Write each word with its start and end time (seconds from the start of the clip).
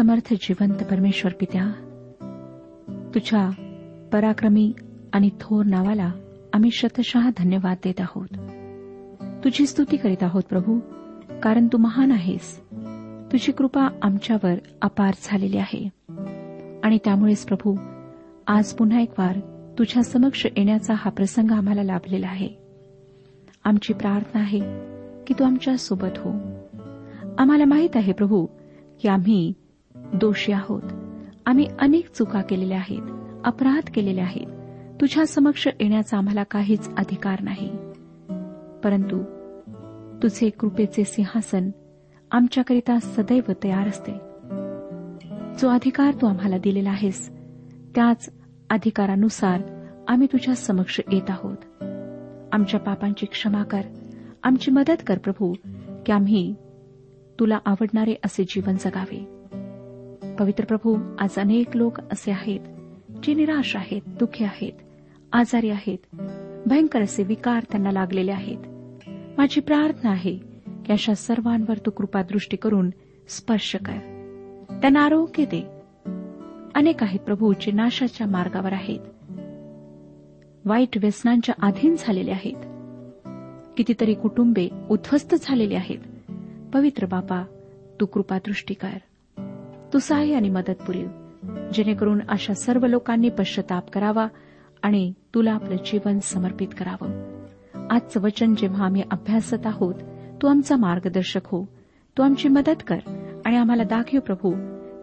सर्वसमर्थ 0.00 0.34
जिवंत 0.34 0.84
परमेश्वर 0.90 1.32
पित्या 1.32 1.66
तुझ्या 3.14 3.50
पराक्रमी 4.12 4.72
आणि 5.12 5.30
थोर 5.40 5.64
नावाला 5.64 6.10
आम्ही 6.52 6.70
शतशः 6.70 7.30
धन्यवाद 7.38 7.76
देत 7.84 8.00
आहोत. 8.00 8.26
तुझी 9.44 9.66
स्तुती 9.66 9.96
करीत 9.96 10.22
आहोत 10.22 10.42
प्रभू 10.42 10.78
कारण 11.42 11.66
तू 11.66 11.78
महान 11.78 12.12
आहेस. 12.12 12.60
तुझी 13.32 13.52
कृपा 13.52 13.88
आमच्यावर 14.02 14.54
अपार 14.82 15.14
झालेली 15.22 15.56
आहे. 15.56 15.88
आणि 16.82 16.98
त्यामुळेच 17.04 17.44
प्रभू 17.44 17.76
आज 18.46 18.72
पुन्हा 18.72 19.00
एक 19.00 19.10
वार 19.18 19.38
तुझ्या 19.78 20.02
समक्ष 20.02 20.46
येण्याचा 20.46 20.94
हा 20.96 21.10
प्रसंग 21.10 21.50
आम्हाला 21.50 21.82
लाभलेला 21.82 22.26
आहे. 22.26 22.48
आमची 23.64 23.92
प्रार्थना 23.92 24.40
आहे 24.40 24.60
की 25.26 25.34
तू 25.38 25.44
आमच्यासोबत 25.44 26.18
हो. 26.18 26.30
आम्हाला 27.38 27.64
माहीत 27.64 27.96
आहे 27.96 28.12
प्रभू 28.12 28.46
की 29.02 29.08
आम्ही 29.08 29.52
दोषी 30.14 30.52
आहोत. 30.52 30.82
आम्ही 31.46 31.66
अनेक 31.78 32.10
चुका 32.10 32.42
केलेल्या 32.42 32.78
आहेत 32.78 33.02
अपराध 33.44 33.90
केलेले 33.94 34.20
आहेत. 34.20 34.46
तुझ्या 35.00 35.26
समक्ष 35.26 35.68
येण्याचा 35.80 36.18
आम्हाला 36.18 36.42
काहीच 36.42 36.88
अधिकार 36.96 37.42
नाही. 37.42 37.70
परंतु 38.84 39.22
तुझे 40.22 40.50
कृपेचे 40.50 41.04
सिंहासन 41.04 41.70
आमच्याकरिता 42.30 42.98
सदैव 42.98 43.52
तयार 43.64 43.88
असते. 43.88 44.12
जो 45.58 45.68
अधिकार 45.68 46.14
तू 46.22 46.26
आम्हाला 46.26 46.58
दिलेला 46.58 46.90
आहेस 46.90 47.30
त्याच 47.94 48.30
अधिकारानुसार 48.70 49.60
आम्ही 50.08 50.26
तुझ्या 50.32 50.54
समक्ष 50.54 51.00
येत 51.12 51.30
आहोत. 51.30 51.56
आमच्या 52.52 52.80
पापांची 52.80 53.26
क्षमा 53.26 53.62
कर 53.62 53.82
आमची 54.42 54.70
मदत 54.70 55.02
कर 55.06 55.18
प्रभू 55.18 55.54
की 56.06 56.12
आम्ही 56.12 56.54
तुला 57.40 57.58
आवडणारे 57.66 58.14
असे 58.24 58.44
जीवन 58.44 58.76
जगावे. 58.76 59.39
पवित्र 60.38 60.64
प्रभू 60.64 60.98
आज 61.18 61.38
अनेक 61.38 61.76
लोक 61.76 62.00
असे 62.00 62.30
आहेत 62.30 62.60
जे 63.22 63.34
निराश 63.34 63.76
आहेत 63.76 64.02
दुःखी 64.06 64.44
आहेत 64.44 64.72
आजारी 65.32 65.70
आहेत 65.70 65.98
भयंकर 66.66 67.00
असे 67.02 67.22
विकार 67.22 67.62
त्यांना 67.62 67.90
लागलेले 67.90 68.30
आहेत. 68.32 68.56
माझी 69.38 69.60
प्रार्थना 69.60 70.10
आहे 70.10 70.36
की 70.86 70.92
अशा 70.92 71.14
सर्वांवर 71.14 71.76
तू 71.76 71.90
कृपादृष्टी 71.90 72.56
करून 72.56 72.90
स्पर्श 73.28 73.76
कर. 73.76 73.96
त्यांना 74.80 75.00
आरोग्य 75.00 75.44
दे. 75.44 75.66
अनेक 76.74 77.02
आहेत 77.02 77.20
प्रभू 77.20 77.52
जे 77.52 77.72
नाशाच्या 77.72 78.26
मार्गावर 78.26 78.72
आहेत. 78.72 79.00
वाईट 80.64 80.98
व्यसनांच्या 80.98 81.54
अधीन 81.62 81.96
झालेले 81.98 82.30
आहेत. 82.30 82.66
कितीतरी 83.76 84.14
कुटुंबे 84.14 84.68
उद्ध्वस्त 84.90 85.34
झालेली 85.42 85.74
आहेत. 85.74 85.98
पवित्र 86.74 87.06
बापा 87.06 87.42
तू 88.00 88.06
कृपादृष्टी 88.06 88.74
कर. 88.74 88.98
तू 89.92 89.98
सहाय्य 89.98 90.34
आणि 90.34 90.50
मदत 90.50 90.82
पुरेव 90.86 91.08
जेणेकरून 91.74 92.20
अशा 92.28 92.54
सर्व 92.54 92.86
लोकांनी 92.86 93.28
पश्चाताप 93.28 93.90
करावा 93.90 94.26
आणि 94.82 95.12
तुला 95.34 95.52
आपलं 95.52 95.76
जीवन 95.76 96.18
समर्पित 96.18 96.68
करावं. 96.78 97.40
आजचं 97.90 98.20
वचन 98.20 98.54
जेव्हा 98.54 98.84
आम्ही 98.84 99.02
अभ्यासत 99.10 99.66
आहोत 99.66 99.94
तू 100.42 100.46
आमचा 100.46 100.76
मार्गदर्शक 100.76 101.40
हो. 101.44 101.64
तू 102.18 102.22
आमची 102.22 102.48
मदत 102.48 102.82
कर 102.86 102.98
आणि 103.44 103.56
आम्हाला 103.56 103.82
दाखव 103.82 104.18
प्रभू 104.18 104.54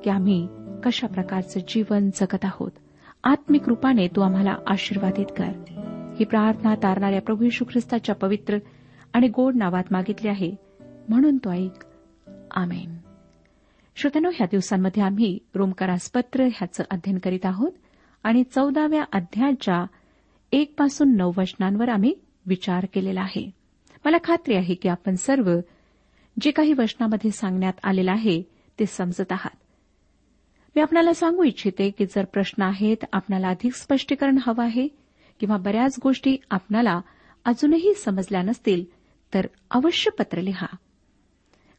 की 0.03 0.09
आम्ही 0.09 0.47
कशा 0.83 1.07
प्रकारचं 1.07 1.59
जीवन 1.67 2.09
जगत 2.15 2.45
आहोत. 2.45 2.71
आत्मिक 3.23 3.69
रूपाने 3.69 4.07
तू 4.07 4.21
आम्हाला 4.21 4.55
आशीर्वादित 4.67 5.25
कर. 5.37 5.49
ही 6.19 6.25
प्रार्थना 6.25 6.75
तारणाऱ्या 6.75 7.21
प्रभू 7.21 7.45
यशू 7.45 7.65
ख्रिस्ताच्या 7.65 8.15
पवित्र 8.15 8.57
आणि 9.13 9.27
गोड 9.27 9.55
नावात 9.55 9.83
मागितली 9.91 10.27
आहे. 10.27 10.55
म्हणून 11.09 11.37
तो 11.37 11.51
ऐक. 11.51 11.85
आमेन. 12.51 12.96
श्रोत्यानो 13.97 14.29
ह्या 14.35 14.47
दिवसांमध्ये 14.51 15.03
आम्ही 15.03 15.39
रोमकारास 15.55 16.11
पत्र 16.11 16.43
ह्याचं 16.43 16.83
अध्ययन 16.91 17.17
करीत 17.17 17.45
आहोत 17.45 17.71
आणि 18.23 18.43
चौदाव्या 18.43 19.03
अध्यायाच्या 19.13 19.85
एक 20.51 20.73
पासून 20.77 21.15
नऊ 21.17 21.31
वचनांवर 21.37 21.89
आम्ही 21.89 22.13
विचार 22.45 22.85
केलेला 22.93 23.21
आहे. 23.21 23.51
मला 24.05 24.17
खात्री 24.23 24.55
आहे 24.55 24.73
की 24.73 24.89
आपण 24.89 25.15
सर्व 25.15 25.49
जे 26.41 26.51
काही 26.51 26.73
वचनामध्ये 26.73 27.31
सांगण्यात 27.31 27.73
आलेलं 27.83 28.11
आहे 28.11 28.41
ते 28.79 28.85
समजत 28.85 29.31
आहात. 29.31 29.55
मी 30.75 30.81
आपणाला 30.81 31.13
सांगू 31.13 31.43
इच्छिते 31.43 31.89
की 31.89 32.05
जर 32.05 32.25
प्रश्न 32.25 32.63
आहेत 32.63 33.05
आपणाला 33.13 33.47
अधिक 33.47 33.73
स्पष्टीकरण 33.73 34.37
हवं 34.41 34.63
आहे 34.63 34.87
किंवा 35.39 35.57
बऱ्याच 35.57 35.99
गोष्टी 36.03 36.37
आपणाला 36.51 37.01
अजूनही 37.45 37.93
समजल्या 37.93 38.41
नसतील 38.41 38.85
तर 39.33 39.47
अवश्य 39.71 40.11
पत्र 40.11 40.41
लिहा. 40.41 40.75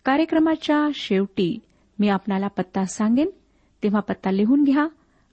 कार्यक्रमाच्या 0.05 0.89
शेवटी 0.95 1.59
मी 1.99 2.09
आपणाला 2.09 2.49
पत्ता 2.49 2.85
सांगेन 2.85 3.31
तेव्हा 3.83 4.01
पत्ता 4.01 4.31
लिहून 4.31 4.65
घ्या 4.65 4.87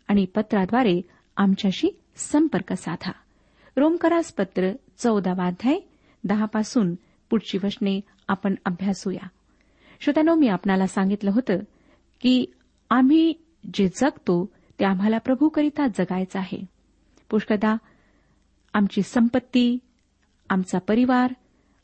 आणि 0.07 0.25
पत्राद्वारे 0.25 1.01
आमच्याशी 1.38 1.89
संपर्क 2.15 2.73
साधा. 2.73 3.12
रोमकरास 3.77 4.33
पत्र 4.33 4.71
चौदावाध्याय 4.97 5.79
दहापासून 6.23 6.95
पुढची 7.29 7.57
वचने 7.63 8.01
आपण 8.27 8.56
अभ्यासूया. 8.65 9.27
श्रोत्यानो 10.00 10.35
मी 10.35 10.47
आपणाला 10.47 10.88
सांगितलं 10.88 11.31
होतं 11.31 11.59
की 12.21 12.45
आम्ही 12.89 13.33
जे 13.73 13.88
जगतो 13.88 14.50
ते 14.79 14.85
आम्हाला 14.85 15.18
प्रभूकरिता 15.18 15.88
जगायचं 15.88 16.39
आहे. 16.39 16.65
पुष्कदा 17.29 17.75
आमची 18.73 19.01
संपत्ती 19.01 19.77
आमचा 20.50 20.79
परिवार 20.79 21.33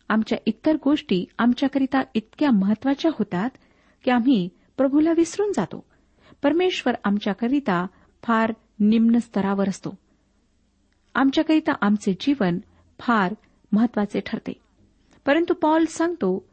आमच्या 0.10 0.38
इतर 0.46 0.78
गोष्टी 0.84 1.26
आमच्याकरिता 1.38 2.02
इतक्या 2.14 2.52
महत्त्वाच्या 2.52 3.12
होतात 3.14 3.50
की 4.04 4.12
आम्ही 4.12 4.50
प्रभूला 4.78 5.12
विसरून 5.18 5.52
जातो. 5.56 5.84
परमेश्वर 6.44 6.94
आमच्याकरिता 7.04 7.88
फार 8.24 8.54
निम्न 8.80 9.18
स्तरावर 9.18 9.70
असतो. 9.70 9.96
आमच्याकरिता 11.16 11.72
आमचे 11.82 12.16
जीवन 12.20 12.60
फार 13.00 13.34
महत्त्वाचे 13.72 14.20
ठरते. 14.26 14.54
परंतु 15.26 15.54
पॉल 15.54 15.86
सांगतो 15.86 16.48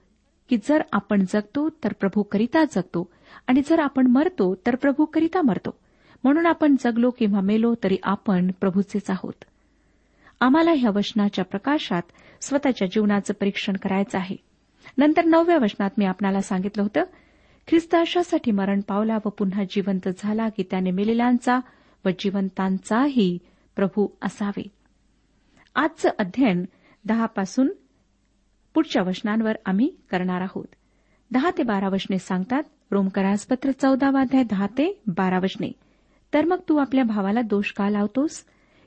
की 0.48 0.56
जर 0.56 0.82
आपण 0.92 1.22
जगतो 1.28 1.68
तर 1.68 1.92
प्रभूकरिता 1.92 2.64
जगतो 2.64 3.10
आणि 3.46 3.62
जर 3.66 3.80
आपण 3.80 4.06
मरतो 4.06 4.54
तर 4.54 4.76
प्रभूकरिता 4.76 5.42
मरतो. 5.42 5.78
म्हणून 6.24 6.46
आपण 6.46 6.76
जगलो 6.80 7.10
किंवा 7.10 7.40
मेलो 7.40 7.74
तरी 7.84 7.96
आपण 8.02 8.50
प्रभूचेच 8.60 9.10
आहोत. 9.10 9.44
आम्हाला 10.40 10.70
ह्या 10.70 10.90
वचनाच्या 10.90 11.44
प्रकाशात 11.44 12.02
स्वतःच्या 12.40 12.88
जीवनाचं 12.88 13.34
परीक्षण 13.34 13.72
करायचं 13.72 14.18
आहे. 14.18 14.36
नंतर 14.98 15.24
नवव्या 15.24 15.56
वचनात 15.56 15.90
मी 15.98 16.04
आपणाला 16.04 16.40
सांगितलं 16.40 16.82
होतं 16.82 17.02
ख्रिस्त 17.68 17.94
अशासाठी 17.94 18.50
मरण 18.50 18.80
पावला 18.80 19.16
व 19.16 19.28
पुन्हा 19.28 19.62
जिवंत 19.70 20.08
झाला 20.18 20.48
की 20.48 20.62
त्याने 20.62 20.90
मेलेल्यांचा 20.90 21.58
व 22.04 22.08
जिवंतांचाही 22.18 23.38
प्रभू 23.76 24.08
असावे. 24.22 24.66
आजचं 25.74 26.08
अध्ययन 26.18 26.64
दहापासून 27.04 27.68
पुढच्या 28.74 29.02
वचनांवर 29.02 29.52
आम्ही 29.66 29.88
करणार 30.10 30.40
आहोत. 30.40 30.66
दहा 31.30 31.50
ते 31.58 31.62
बारा 31.62 31.88
वचने 31.88 32.18
सांगतात 32.18 32.62
रोमकरासपत्र 32.90 33.70
चौदा 33.70 34.20
अध्याय 34.20 34.44
दहा 34.44 34.66
ते 34.66 35.02
बारा 35.06 35.38
वचने. 35.38 35.72
तर 36.34 36.44
मग 36.44 36.58
तू 36.68 36.76
आपल्या 36.76 37.04
भावाला 37.04 37.40
दोष 37.40 37.72
का 37.72 37.90
लावतोस? 37.90 38.44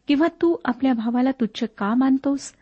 किंवा 0.07 0.27
तू 0.27 0.55
आपल्या 0.65 0.93
भावाला 0.93 1.31
तुच्छ 1.31 1.63
का 1.77 1.93
मानतोस? 1.93 2.53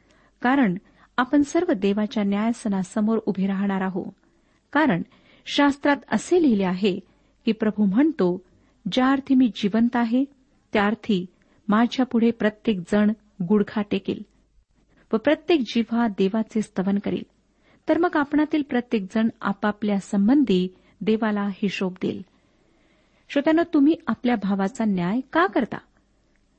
कारण 0.42 0.76
आपण 1.18 1.42
सर्व 1.42 1.74
देवाच्या 1.74 2.24
न्यायसनासमोर 2.24 3.20
उभे 3.26 3.48
राहणार 3.48 3.82
आहोत. 3.82 4.12
कारण 4.72 5.02
शास्त्रात 5.51 5.98
असे 6.12 6.41
लिहिले 6.41 6.63
आहे 6.63 7.00
की 7.46 7.51
प्रभू 7.51 7.86
म्हणतो 7.86 8.41
ज्या 8.91 9.08
अर्थी 9.12 9.36
मी 9.36 9.50
जिवंत 9.56 9.96
आहे 9.96 10.25
त्या 10.74 10.86
अर्थी 10.86 11.25
माझ्या 11.68 12.06
पुढे 12.06 12.32
प्रत्येक 12.32 12.79
जण 12.79 13.12
गुडखा 13.50 13.82
टेकेल 13.82 14.22
व 15.13 15.18
प्रत्येक 15.18 15.60
जिव्हा 15.60 16.08
देवाचे 16.08 16.62
स्तवन 16.62 16.98
करील. 16.98 17.24
तर 17.89 17.98
मग 17.98 18.10
आपणातील 18.13 18.62
प्रत्येक 18.70 19.03
जण 19.03 19.29
आपापल्या 19.41 20.00
संबंधी 20.00 20.68
देवाला 21.01 21.48
हिशोब 21.53 21.94
देईल 22.01 22.22
श्रोत्यानं 23.29 23.63
तुम्ही 23.74 23.96
आपल्या 24.08 24.36
भावाचा 24.36 24.86
न्याय 24.86 25.20
का 25.34 25.48
करता? 25.48 25.77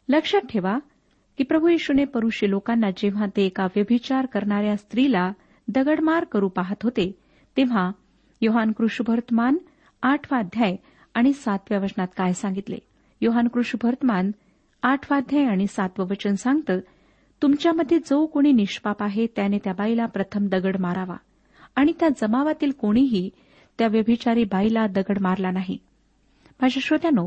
लक्षात 0.08 0.40
ठेवा 0.40 0.78
की 1.38 1.44
प्रभू 1.44 1.68
येशूने 1.68 2.04
परुषी 2.04 2.50
लोकांना 2.50 2.90
जेव्हा 2.90 3.26
ते 3.36 3.46
एका 3.46 3.64
व्यभिचार 3.64 4.26
करणाऱ्या 4.26 4.76
स्त्रीला 4.76 5.32
दगडमार 5.68 6.24
करू 6.24 6.48
पाहत 6.48 6.82
होते 6.82 7.12
तेव्हा 7.56 7.90
योहान 8.40 8.72
कृष्णभर्तमान 8.72 9.58
आठवा 10.02 10.38
अध्याय 10.38 10.76
आणि 11.14 11.32
सातव्या 11.32 11.78
वचनात 11.78 12.06
काय 12.16 12.32
सांगितले? 12.32 12.78
योहान 13.20 13.48
कृष्णभर्तमान 13.48 14.30
आठवा 14.82 15.16
अध्याय 15.16 15.44
आणि 15.44 15.66
सातवं 15.66 16.06
वचन 16.06 16.34
सांगतं 16.34 16.78
तुमच्यामध्ये 17.42 17.98
जो 17.98 18.26
कोणी 18.26 18.52
निष्पाप 18.52 19.02
आहे 19.02 19.26
त्याने 19.26 19.58
त्या 19.58 19.72
बाईला 19.72 20.06
प्रथम 20.06 20.46
दगड 20.46 20.76
मारावा. 20.80 21.16
आणि 21.76 21.92
त्या 22.00 22.08
जमावातील 22.08 22.70
कोणीही 22.70 23.30
त्या 23.78 23.88
व्यभिचारी 23.88 24.44
बाईला 24.44 24.86
दगड 24.86 25.18
मारला 25.20 25.50
नाही. 25.50 25.78
माझ्या 26.60 26.80
श्रोत्यानो 26.84 27.26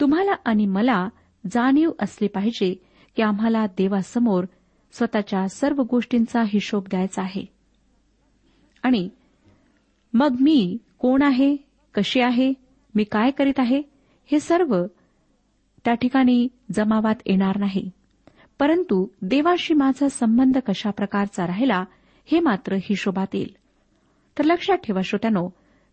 तुम्हाला 0.00 0.32
आणि 0.44 0.66
मला 0.66 1.08
जाणीव 1.52 1.90
असली 2.00 2.28
पाहिजे 2.28 2.82
की 3.16 3.22
आम्हाला 3.22 3.66
देवासमोर 3.66 4.44
स्वतःच्या 4.92 5.48
सर्व 5.48 5.82
गोष्टींचा 5.82 6.42
हिशोब 6.46 6.84
द्यायचा 6.90 7.22
आहे. 7.22 7.44
आणि 8.82 9.08
मग 10.12 10.36
मी 10.40 10.78
कोण 10.98 11.22
आहे? 11.22 11.56
कशी 11.94 12.20
आहे? 12.20 12.52
मी 12.94 13.04
काय 13.04 13.30
करीत 13.30 13.58
आहे? 13.58 13.82
हे 14.32 14.40
सर्व 14.40 14.86
त्या 15.84 15.94
ठिकाणी 15.94 16.48
जमावात 16.72 17.14
येणार 17.26 17.56
नाही. 17.56 17.90
परंतु 18.58 19.06
देवाशी 19.22 19.74
माझा 19.74 20.08
संबंध 20.08 20.58
कशा 20.66 20.90
प्रकारचा 20.90 21.46
राहिला 21.46 21.84
हे 22.26 22.40
मात्र 22.40 22.74
हिशोबात 22.74 23.26
येईल. 23.34 23.54
तर 24.38 24.44
लक्षात 24.44 24.76
ठेवा 24.76 25.00
श्रोत्यानो 25.02 25.48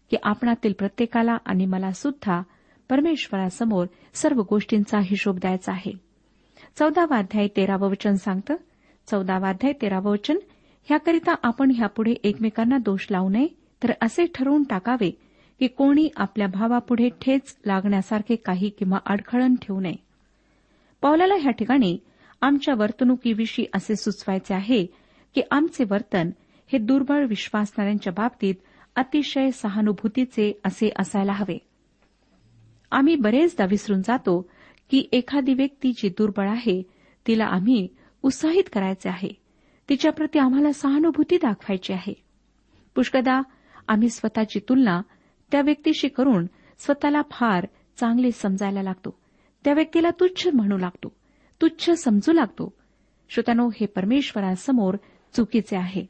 की 0.09 0.17
आपणातील 0.23 0.73
प्रत्येकाला 0.79 1.37
आणि 1.45 1.65
मला 1.65 1.91
सुद्धा 1.91 2.41
परमेश्वरासमोर 2.89 3.85
सर्व 4.13 4.43
गोष्टींचा 4.49 4.99
हिशोब 4.99 5.35
द्यायचा 5.35 5.71
आहे. 5.71 5.91
चौदावाध्याय 6.79 7.47
तेरावं 7.47 7.89
वचन 7.89 8.13
सांगतं. 8.13 8.55
चौदावाध्याय 9.07 9.73
तेरावं 9.73 10.11
वचन 10.11 10.37
ह्याकरिता 10.83 11.35
आपण 11.43 11.71
ह्यापुढे 11.75 12.11
एकमेकांना 12.11 12.77
दोष 12.77 13.07
लावू 13.11 13.29
नये 13.29 13.47
तर 13.83 13.91
असे 14.01 14.25
ठरवून 14.35 14.63
टाकावे 14.63 15.11
की 15.59 15.67
कोणी 15.67 16.09
आपल्या 16.15 16.47
भावापुढे 16.47 17.09
ठेच 17.21 17.57
लागण्यासारखे 17.65 18.35
काही 18.35 18.69
किंवा 18.69 18.97
अडखळण 19.05 19.55
ठेवू 19.55 19.79
नये. 19.79 19.95
पौलाला 21.01 21.35
ह्या 21.35 21.51
ठिकाणी 21.51 21.97
आमच्या 22.41 22.75
वर्तणुकीविषयी 22.75 23.65
असे 23.73 23.95
सुचवायचे 23.95 24.53
आहे 24.53 24.85
की 25.35 25.41
आमचे 25.51 25.83
वर्तन 25.89 26.29
हे 26.71 26.77
दुर्बळ 26.77 27.25
विश्वासणाऱ्यांच्या 27.25 28.13
बाबतीत 28.13 28.55
अतिशय 28.95 29.51
सहानुभूतीचे 29.51 30.59
असे 30.65 30.89
असायला 30.99 31.31
हवे. 31.31 31.57
आम्ही 32.91 33.15
बरेचदा 33.15 33.65
विसरून 33.65 34.01
जातो 34.01 34.49
की 34.91 35.09
एखादी 35.11 35.53
व्यक्ती 35.53 35.91
जी 35.91 36.09
दुर्बळ 36.09 36.49
आहे 36.49 36.83
तिला 37.27 37.45
आम्ही 37.45 37.87
उत्साहित 38.23 38.63
करायचे 38.73 39.09
आहे. 39.09 39.29
तिच्याप्रती 39.89 40.39
आम्हाला 40.39 40.71
सहानुभूती 40.71 41.37
दाखवायची 41.37 41.93
आहे. 41.93 42.13
पुष्कदा 42.95 43.41
आम्ही 43.87 44.09
स्वतःची 44.09 44.59
तुलना 44.59 45.01
त्या 45.51 45.61
व्यक्तीशी 45.61 46.07
करून 46.07 46.45
स्वतःला 46.79 47.21
फार 47.31 47.67
चांगले 47.97 48.31
समजायला 48.31 48.81
लागतो. 48.81 49.19
त्या 49.63 49.73
व्यक्तीला 49.73 50.09
तुच्छ 50.09 50.47
म्हणू 50.53 50.77
लागतो. 50.77 51.15
तुच्छ 51.61 51.91
समजू 51.91 52.31
लागतो. 52.31 52.73
श्रोत्यानो 53.29 53.69
हे 53.69 53.85
परमेश्वरासमोर 53.85 54.95
चुकीचे 55.33 55.77
आहे. 55.77 56.05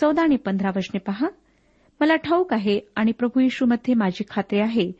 चौदा 0.00 0.22
आणि 0.22 0.36
पंधरा 0.36 0.68
वचने 0.76 0.98
पहा. 0.98 1.28
मला 2.00 2.16
ठाऊक 2.16 2.52
आहे 2.52 2.80
आणि 2.96 3.12
प्रभू 3.12 3.40
येशूमध्ये 3.40 3.94
माझी 3.94 4.24
खात्री 4.30 4.58
आहे 4.58 4.92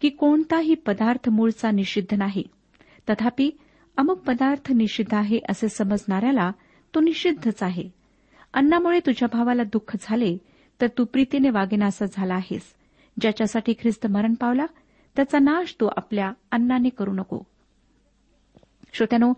की 0.00 0.08
कोणताही 0.08 0.74
पदार्थ 0.74 1.28
मूळचा 1.28 1.70
निषिद्ध 1.70 2.14
नाही. 2.14 2.42
तथापि 3.10 3.50
अमुक 3.96 4.18
पदार्थ 4.18 4.72
निषिद्ध 4.72 5.14
आहे 5.14 5.40
असे 5.48 5.68
समजणाऱ्याला 5.68 6.50
तो 6.94 7.00
निषिद्धच 7.00 7.62
आहे. 7.62 7.88
अन्नामुळे 8.54 9.00
तुझ्या 9.00 9.28
भावाला 9.32 9.62
दुःख 9.62 9.96
झाले 10.00 10.38
तर 10.80 10.86
तू 10.98 11.04
प्रीतीने 11.04 11.50
वागेनासा 11.50 12.04
झाला 12.12 12.34
आहेस. 12.34 12.74
ज्याच्यासाठी 13.20 13.72
ख्रिस्त 13.72 14.06
मरण 14.06 14.34
पावला 14.34 14.66
त्याचा 15.16 15.38
नाश 15.38 15.76
तू 15.80 15.88
आपल्या 15.96 16.32
अन्नाने 16.50 16.88
करू 16.88 17.12
नको. 17.12 17.40
श्रोत्यानो 18.92 19.32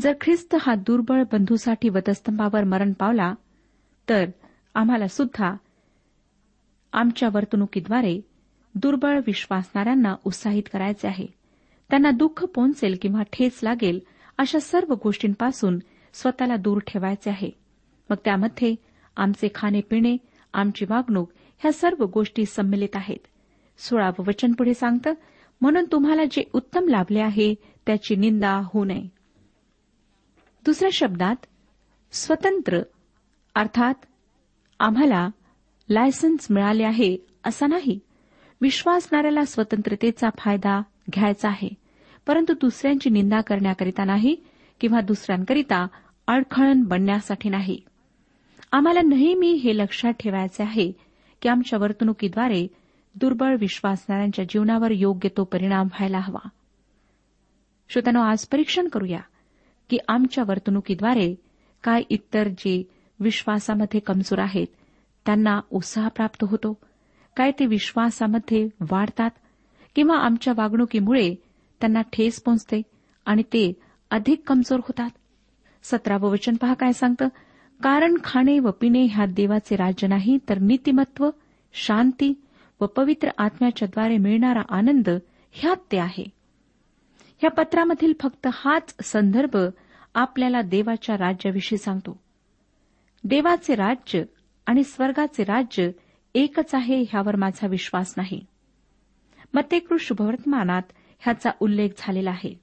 जर 0.00 0.12
ख्रिस्त 0.20 0.56
हा 0.60 0.74
दुर्बळ 0.74 1.22
बंधूसाठी 1.32 1.88
वधस्तंभावर 1.88 2.64
मरण 2.64 2.92
पावला 2.92 3.34
तर 4.08 4.24
आम्हाला 4.74 5.08
सुद्धा 5.08 5.54
आमच्या 6.92 7.28
वर्तणुकीद्वारे 7.32 8.20
दुर्बळ 8.74 9.20
विश्वासणाऱ्यांना 9.26 10.14
उत्साहित 10.24 10.62
करायचे 10.72 11.08
आहे. 11.08 11.26
त्यांना 11.90 12.10
दुःख 12.10 12.44
पोहोचेल 12.44 12.96
किंवा 13.02 13.22
ठेच 13.22 13.60
लागेल 13.62 14.00
अशा 14.38 14.60
सर्व 14.60 14.94
गोष्टींपासून 15.02 15.78
स्वतःला 16.12 16.56
दूर 16.56 16.78
ठेवायचे 16.78 17.30
आहे. 17.30 17.50
मग 18.10 18.16
त्यामध्ये 18.24 18.74
आमचे 19.16 19.48
खाणे 19.54 19.80
पिणे 19.80 20.16
आमची 20.56 20.84
वागणूक 20.90 21.32
ह्या 21.58 21.72
सर्व 21.72 22.04
गोष्टी 22.04 22.44
संमिलित 22.46 22.88
आहेत. 22.94 23.26
सोळावं 23.78 24.24
वचन 24.26 24.52
पुढे 24.52 24.74
सांगतं 24.74 25.14
म्हणून 25.60 25.84
तुम्हाला 25.92 26.22
जे 26.24 26.42
उत्तम 26.52 26.88
लाभले 26.88 27.20
आहे 27.20 27.54
त्याची 27.86 28.16
निंदा 28.16 28.62
होऊ 28.64 28.84
नये. 28.84 29.08
दुसऱ्या 30.64 30.90
शब्दात 30.92 31.36
स्वतंत्र 32.12 32.80
अर्थात 33.54 33.94
आम्हाला 34.80 35.28
लायसन्स 35.90 36.46
मिळाले 36.50 36.84
आहे 36.84 37.16
असा 37.44 37.66
नाही. 37.66 37.98
विश्वासणाऱ्याला 38.60 39.44
स्वतंत्रतेचा 39.44 40.28
फायदा 40.38 40.82
घ्यायचा 41.14 41.48
आहे. 41.48 41.68
परंतु 42.26 42.52
दुसऱ्यांची 42.52 43.10
निंदा 43.10 43.40
करण्याकरिता 43.40 44.04
नाही 44.04 44.36
किंवा 44.80 45.00
दुसऱ्यांकरिता 45.00 45.86
अडखळण 46.26 46.82
बनण्यासाठी 46.82 47.48
नाही. 47.48 47.80
आम्हाला 48.72 49.00
नेहमी 49.02 49.52
हे 49.52 49.76
लक्षात 49.76 50.12
ठेवायचे 50.12 50.62
आहे 50.62 50.92
की 51.42 51.48
आमच्या 51.48 51.78
वर्तणुकीद्वारे 51.78 52.66
दुर्बळ 53.14 53.56
विश्वासणाऱ्यांच्या 53.60 54.44
जीवनावर 54.44 54.90
योग्य 54.90 55.28
तो 55.36 55.44
परिणाम 55.44 55.86
व्हायला 55.86 56.18
हवा. 56.18 56.48
श्रोत्यानो 57.88 58.20
आज 58.20 58.46
परीक्षण 58.46 58.88
करूया 58.88 59.20
की 59.90 59.98
आमच्या 60.08 60.44
वर्तणुकीद्वारे 60.48 61.34
काय 61.82 62.02
इतर 62.10 62.48
जे 62.48 62.82
विश्वासामध्ये 63.20 64.00
कमजोर 64.00 64.38
आहेत 64.38 64.66
त्यांना 65.26 65.60
उत्साह 65.70 66.08
प्राप्त 66.08 66.44
होतो? 66.44 66.78
काय 67.36 67.50
ते 67.50 67.66
विश्वासामध्ये 67.66 68.68
वाढतात? 68.90 69.30
किंवा 69.94 70.16
आमच्या 70.16 70.54
वागणुकीमुळे 70.56 71.34
त्यांना 71.80 72.00
ठेस 72.00 72.42
पोचते 72.42 72.82
आणि 73.26 73.42
ते 73.42 73.72
अधिक 74.10 74.42
कमजोर 74.46 74.78
होतात? 74.78 75.10
सतरावं 75.82 76.30
वचन 76.30 76.54
पहा 76.56 76.74
काय 76.74 76.92
सांगतं? 76.92 77.28
कारण 77.82 78.16
खाणे 78.24 78.58
व 78.58 78.70
पिणे 78.70 79.02
ह्या 79.02 79.26
देवाचे 79.26 79.76
राज्य 79.76 80.06
नाही 80.06 80.38
तर 80.48 80.58
नीतिमत्व 80.58 81.30
शांती 81.72 82.42
व 82.80 82.86
पवित्र 82.86 83.28
आत्म्याच्याद्वारे 83.38 84.18
मिळणारा 84.18 84.62
आनंद 84.68 85.08
ह्यात 85.52 85.76
ते 85.92 85.98
आहे. 85.98 86.24
ह्या 87.38 87.50
पत्रामधील 87.50 88.12
फक्त 88.20 88.48
हाच 88.52 88.94
संदर्भ 89.02 89.56
आपल्याला 90.14 90.62
देवाच्या 90.62 91.18
राज्याविषयी 91.18 91.78
सांगतो. 91.78 92.20
देवाचे 93.24 93.74
राज्य 93.74 94.22
आणि 94.66 94.84
स्वर्गाचे 94.84 95.44
राज्य 95.44 95.90
एकच 96.34 96.74
आहे 96.74 97.02
ह्यावर 97.02 97.36
माझा 97.36 97.66
विश्वास 97.66 98.14
नाही. 98.16 98.46
मतेकृ 99.54 99.96
शुभवर्तमानात 100.00 100.82
ह्याचा 101.18 101.50
उल्लेख 101.60 101.88
झालेला 101.98 102.30
आहे. 102.30 102.60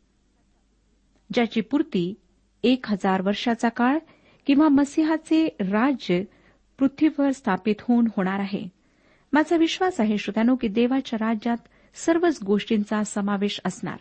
ज्याची 1.34 1.62
पूर्ती 1.62 2.13
एक 2.63 2.86
हजार 2.88 3.22
वर्षाचा 3.22 3.70
काळ 3.70 3.98
किंवा 4.45 4.69
मसिहाचे 4.69 5.55
राज्य 5.59 6.23
पृथ्वीवर 6.77 7.31
स्थापित 7.31 7.75
होऊन 7.79 8.07
होणार 8.17 8.39
आहे. 8.39 8.67
माझा 9.33 9.55
विश्वास 9.57 10.00
आहे 10.00 10.17
श्रोत्यानो 10.17 10.55
की 10.55 10.67
देवाच्या 10.67 11.25
राज्यात 11.25 11.57
सर्वच 11.95 12.39
गोष्टींचा 12.45 13.03
समावेश 13.03 13.62
असणार 13.65 13.97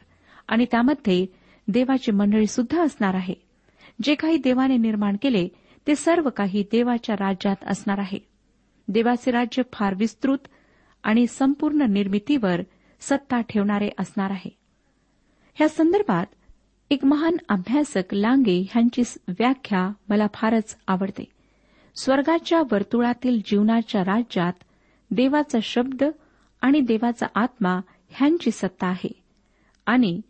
आणि 0.48 0.66
त्यामध्ये 0.70 1.26
देवाची 1.68 2.10
मंडळी 2.10 2.46
सुद्धा 2.46 2.82
असणार 2.82 3.14
आहे. 3.14 3.34
जे 4.02 4.14
काही 4.14 4.36
देवाने 4.36 4.76
निर्माण 4.76 5.16
केले 5.22 5.48
ते 5.86 5.96
सर्व 5.96 6.30
काही 6.30 6.64
देवाच्या 6.72 7.14
राज्यात 7.14 7.56
असणार 7.66 7.98
आहे. 7.98 8.18
देवाचे 8.88 9.30
राज्य 9.30 9.62
फार 9.72 9.94
विस्तृत 9.94 10.38
आणि 11.02 11.26
संपूर्ण 11.26 11.82
निर्मितीवर 11.82 12.60
सत्ता 13.00 13.40
ठेवणारे 13.40 13.90
असणार 13.98 14.30
आहे. 14.30 14.56
ह्या 15.54 15.68
संदर्भात 15.68 16.26
एक 16.92 17.04
महान 17.04 17.36
अभ्यासक 17.48 18.12
लांगे 18.12 18.66
ह्यांची 18.70 19.02
व्याख्या 19.28 19.92
मला 20.08 20.26
फारच 20.34 20.76
आवडते. 20.86 21.24
स्वर्गाच्या 21.96 22.62
वर्तुळातील 22.72 23.40
जीवनाच्या 23.46 24.04
राज्यात 24.04 24.52
देवाचा 25.10 25.58
शब्द 25.62 26.04
आणि 26.60 26.80
देवाचा 26.80 27.26
आत्मा 27.34 27.80
ह्यांची 28.08 28.50
सत्ता 28.50 28.86
आहे 28.86 29.12
आणि 29.86 30.20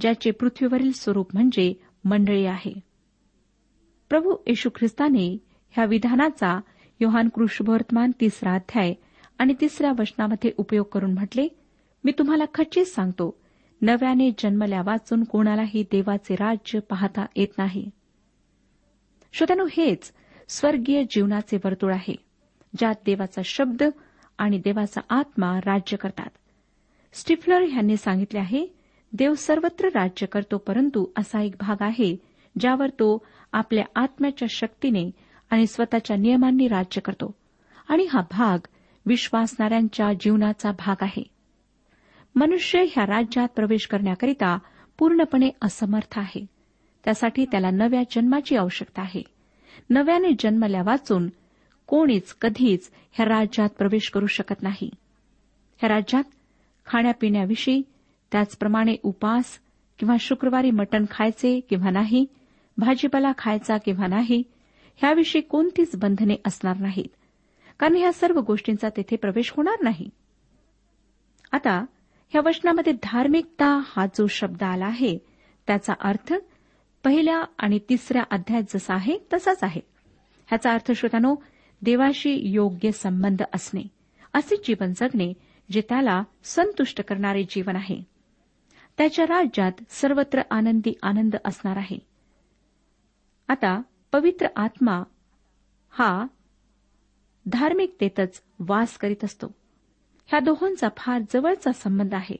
ज्याचे 0.00 0.30
पृथ्वीवरील 0.30 0.92
स्वरूप 0.92 1.28
म्हणजे 1.32 1.74
मंडळी 2.04 2.46
आहे. 2.46 2.72
प्रभू 4.08 4.36
येशू 4.46 4.70
ख्रिस्ताने 4.74 5.38
ह्या 5.70 5.84
विधानाचा 5.84 6.60
योहान 7.00 7.28
कृष्णवर्तमान 7.28 8.10
तिसरा 8.20 8.54
अध्याय 8.54 8.94
आणि 9.38 9.54
तिसऱ्या 9.60 9.92
वचनामध्ये 9.98 10.52
उपयोग 10.56 10.86
करून 10.92 11.12
म्हटले 11.12 11.48
मी 12.04 12.12
तुम्हाला 12.12 12.44
खच्चीच 12.54 12.94
सांगतो 12.94 13.41
नव्याने 13.82 14.30
जन्मल्या 14.30 14.82
वाचून 14.84 15.24
कोणालाही 15.24 15.82
देवाचे 15.82 16.34
राज्य 16.34 16.78
पाहता 16.78 17.26
येत 17.36 17.48
नाही. 17.58 17.90
श्रोत्यानो 19.32 19.66
हेच 19.72 20.12
स्वर्गीय 20.48 21.04
जीवनाचे 21.04 21.56
वर्तुळ 21.56 21.94
आहे 21.94 22.16
ज्यात 22.78 22.94
देवाचा 23.06 23.42
शब्द 23.44 23.82
आणि 24.38 24.58
देवाचा 24.58 25.00
आत्मा 25.10 25.58
राज्य 25.58 25.96
करतात. 25.96 26.30
स्टिफलर 27.12 27.60
यांनी 27.60 27.96
सांगितले 27.96 28.38
आहे 28.38 28.66
देव 29.12 29.34
सर्वत्र 29.34 29.86
राज्य 29.86 30.26
करतो 30.26 30.58
परंतु 30.58 31.06
असा 31.18 31.42
एक 31.42 31.54
भाग 31.60 31.76
आहे 31.80 32.16
ज्यावर 32.60 32.88
तो 32.88 33.26
आपल्या 33.52 33.84
आत्म्याच्या 33.96 34.48
शक्तीने 34.50 35.10
आणि 35.50 35.66
स्वतःच्या 35.66 36.16
नियमांनी 36.16 36.68
राज्य 36.68 37.00
करतो. 37.00 37.34
आणि 37.88 38.04
हा 38.04 38.20
भाग 38.20 38.58
विश्वासणाऱ्यांच्या 39.06 40.12
जीवनाचा 40.12 40.70
भाग 40.70 40.96
आहे. 41.00 41.22
मनुष्य 42.34 42.82
ह्या 42.82 43.06
राज्यात 43.06 43.48
प्रवेश 43.48 43.86
करण्याकरिता 43.86 44.58
पूर्णपणे 44.98 45.50
असमर्थ 45.62 46.18
आहे. 46.18 46.46
त्यासाठी 47.04 47.44
त्याला 47.44 47.70
नव्या 47.70 48.02
जन्माची 48.10 48.56
आवश्यकता 48.56 49.02
आहे. 49.02 49.22
नव्याने 49.90 50.28
जन्मल्या 50.38 50.82
वाचून 50.82 51.28
कोणीच 51.86 52.34
कधीच 52.34 52.90
ह्या 53.12 53.26
राज्यात 53.26 53.68
प्रवेश 53.68 54.10
करू 54.10 54.26
शकत 54.26 54.62
नाही. 54.62 54.90
ह्या 55.78 55.88
राज्यात 55.88 56.24
खाण्यापिण्याविषयी 56.86 57.82
त्याचप्रमाणे 58.32 58.96
उपास 59.02 59.58
किंवा 59.98 60.16
शुक्रवारी 60.20 60.70
मटण 60.70 61.04
खायचे 61.10 61.60
किंवा 61.60 61.90
नाही 61.90 62.26
भाजीपाला 62.76 63.32
खायचा 63.38 63.76
किंवा 63.76 64.06
नाही 64.06 64.42
ह्याविषयी 64.96 65.42
कोणतीच 65.42 65.96
बंधने 65.96 66.34
असणार 66.46 66.76
नाहीत. 66.76 67.08
कारण 67.78 67.96
ह्या 67.96 68.12
सर्व 68.12 68.40
गोष्टींचा 68.40 68.88
तेथे 68.88 69.16
प्रवेश 69.16 69.52
होणार 69.56 69.76
नाही. 69.82 70.10
आता 71.52 71.84
ह्या 72.32 72.42
वचनामध्ये 72.44 72.92
धार्मिकता 72.92 73.82
हा 73.86 74.06
जो 74.06 74.26
शब्द 74.26 74.62
आला 74.62 74.86
आहे 74.86 75.18
त्याचा 75.66 75.92
अर्थ 76.00 76.34
पहिल्या 77.04 77.44
आणि 77.58 77.78
तिसऱ्या 77.88 78.22
अध्यायात 78.30 78.62
जसा 78.74 78.94
आहे 78.94 79.18
तसाच 79.32 79.64
आहे. 79.64 79.80
ह्याचा 80.46 80.72
अर्थ 80.72 80.92
श्रोतानो 80.92 81.34
देवाशी 81.82 82.40
योग्य 82.42 82.92
संबंध 82.92 83.42
असणे 83.54 83.82
असे 84.32 84.56
जीवन 84.56 84.92
जगणे 84.96 85.32
जे 85.72 85.80
त्याला 85.80 86.22
संतुष्ट 86.44 87.00
करणारे 87.00 87.42
जीवन 87.42 87.76
आहे. 87.76 88.02
त्याच्या 88.98 89.24
राज्यात 89.24 89.72
सर्वत्र 89.88 90.42
आनंदी 90.50 90.92
आनंद 91.02 91.36
असणार 91.44 91.76
आहे. 91.76 91.98
आता 93.48 93.82
पवित्र 94.12 94.46
आत्मा 94.56 95.02
हा 95.90 96.26
धार्मिकतेतच 97.46 98.42
वास 98.58 98.98
करीत 98.98 99.24
असतो. 99.24 99.54
ह्या 100.26 100.40
दोहोंचा 100.40 100.88
फार 100.96 101.20
जवळचा 101.34 101.72
संबंध 101.72 102.14
आहे. 102.14 102.36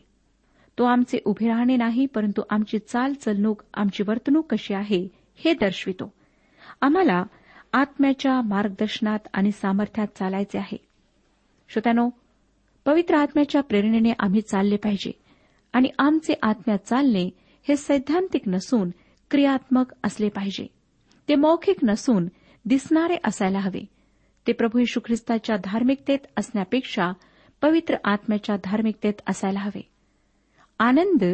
तो 0.79 0.85
आमचे 0.85 1.19
उभे 1.25 1.49
राहणे 1.49 1.77
नाही 1.77 2.07
परंतु 2.07 2.43
आमची 2.51 2.79
चाल 2.79 3.13
चलणूक 3.13 3.63
आमची 3.75 4.03
वर्तणूक 4.09 4.53
कशी 4.53 4.75
आहे 4.75 5.09
हे 5.37 5.55
दर्शवितो. 5.55 6.13
आम्हाला 6.81 7.25
आत्म्याच्या 7.73 8.41
मार्गदर्शनात 8.41 9.19
आणि 9.35 9.51
सामर्थ्यात 9.51 10.07
चालायचे 10.07 10.59
आहे. 10.59 10.77
श्रोत्यानो 11.69 12.11
पवित्र 12.85 13.15
आत्म्याच्या 13.15 13.61
प्रेरणेने 13.61 14.13
आम्ही 14.19 14.41
चालले 14.41 14.77
पाहिजे 14.77 15.13
आणि 15.73 15.89
आमचे 15.99 16.35
आत्म्या 16.43 16.77
चालणे 16.77 17.31
हे 17.69 17.77
सैद्धांतिक 17.77 18.43
नसून 18.47 18.91
क्रियात्मक 19.31 19.93
असले 20.05 20.29
पाहिजे. 20.29 20.67
ते 21.29 21.35
मौखिक 21.35 21.77
नसून 21.83 22.27
दिसणारे 22.65 23.17
असायला 23.25 23.59
हवे. 23.59 23.87
ते 24.47 24.53
प्रभू 24.53 24.79
येशू 24.79 25.01
ख्रिस्ताच्या 25.05 25.57
धार्मिकतेत 25.57 26.19
असण्यापेक्षा 26.37 27.13
पवित्र 27.63 27.97
आत्म्याच्या 28.05 28.57
धार्मिकतेत 28.65 29.13
असायला 29.29 29.61
हवे. 29.61 29.91
आनंद 30.79 31.25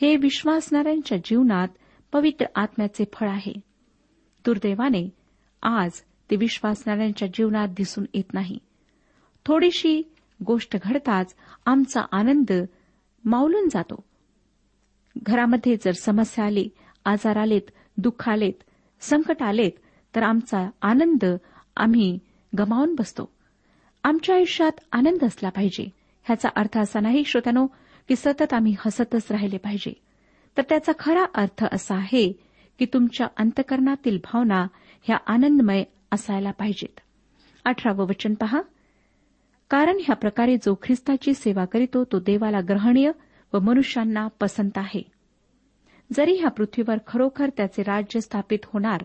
हे 0.00 0.16
विश्वासणाऱ्यांच्या 0.16 1.18
जीवनात 1.18 1.68
पवित्र 2.12 2.46
आत्म्याचे 2.54 3.04
फळ 3.12 3.28
आहे. 3.28 3.52
दुर्दैवाने 4.44 5.10
आज 5.62 5.90
ते 6.30 6.36
विश्वासणाऱ्यांच्या 6.36 7.28
जीवनात 7.28 7.68
दिसून 7.68 8.04
येत 8.14 8.34
नाही. 8.34 8.58
थोडीशी 9.46 10.02
गोष्ट 10.46 10.76
घडताच 10.82 11.34
आमचा 11.66 12.00
आनंद 12.12 12.52
मावलून 13.24 13.68
जातो. 13.68 14.04
घरामध्ये 15.22 15.76
जर 15.76 15.92
समस्या 15.92 16.44
आली 16.44 16.68
आजार 17.04 17.36
आलेत 17.36 17.70
दुःख 17.96 18.28
आलेत 18.28 18.62
संकट 19.00 19.42
आलेत 19.42 19.72
तर 20.16 20.22
आमचा 20.22 20.70
आनंद 20.82 21.24
आम्ही 21.76 22.18
गमावून 22.58 22.94
बसतो. 22.94 23.37
आमच्या 24.08 24.36
आयुष्यात 24.36 24.72
आनंद 24.92 25.24
असला 25.24 25.48
पाहिजे. 25.48 25.84
ह्याचा 26.24 26.48
अर्थ 26.56 26.78
असा 26.78 27.00
नाही 27.00 27.24
श्रोत्यानो 27.24 27.66
की 28.08 28.16
सतत 28.16 28.54
आम्ही 28.54 28.74
हसतच 28.78 29.26
राहिले 29.30 29.56
पाहिजे. 29.56 29.92
तर 30.56 30.62
त्याचा 30.68 30.92
खरा 30.98 31.24
अर्थ 31.34 31.64
असा 31.72 31.94
आहे 31.94 32.32
की 32.78 32.86
तुमच्या 32.92 33.26
अंतकरणातील 33.36 34.18
भावना 34.24 34.66
ह्या 35.02 35.16
आनंदमय 35.26 35.84
असायला 36.12 36.50
पाहिजेत. 36.50 37.00
अठरावं 37.64 38.06
वचन 38.06 38.34
पहा. 38.34 38.60
कारण 39.70 39.96
ह्या 39.96 40.16
प्रकारे 40.16 40.56
जो 40.56 40.74
ख्रिस्ताची 40.82 41.34
सेवा 41.34 41.64
करीतो 41.64 42.04
तो 42.04 42.18
देवाला 42.18 42.60
ग्रहणीय 42.60 43.10
व 43.52 43.58
मनुष्यांना 43.58 44.28
पसंत 44.40 44.78
आहे. 44.78 45.02
जरी 46.12 46.32
ह्या 46.32 46.50
पृथ्वीवर 46.50 46.96
खरोखर 47.06 47.48
त्याचे 47.56 47.82
राज्य 47.82 48.20
स्थापित 48.20 48.58
होणार 48.64 49.04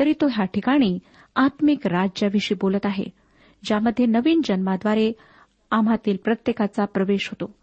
तरी 0.00 0.12
तो 0.12 0.26
ह्या 0.26 0.44
ठिकाणी 0.44 0.98
आत्मिक 1.36 1.86
राज्याविषयी 1.86 2.56
बोलत 2.60 2.86
आहे. 2.86 3.21
ज्यामध्ये 3.64 4.06
नवीन 4.06 4.40
जन्माद्वारे 4.44 5.12
आम्हातील 5.70 6.16
प्रत्येकाचा 6.16 6.84
प्रवेश 6.84 7.28
होतो. 7.28 7.54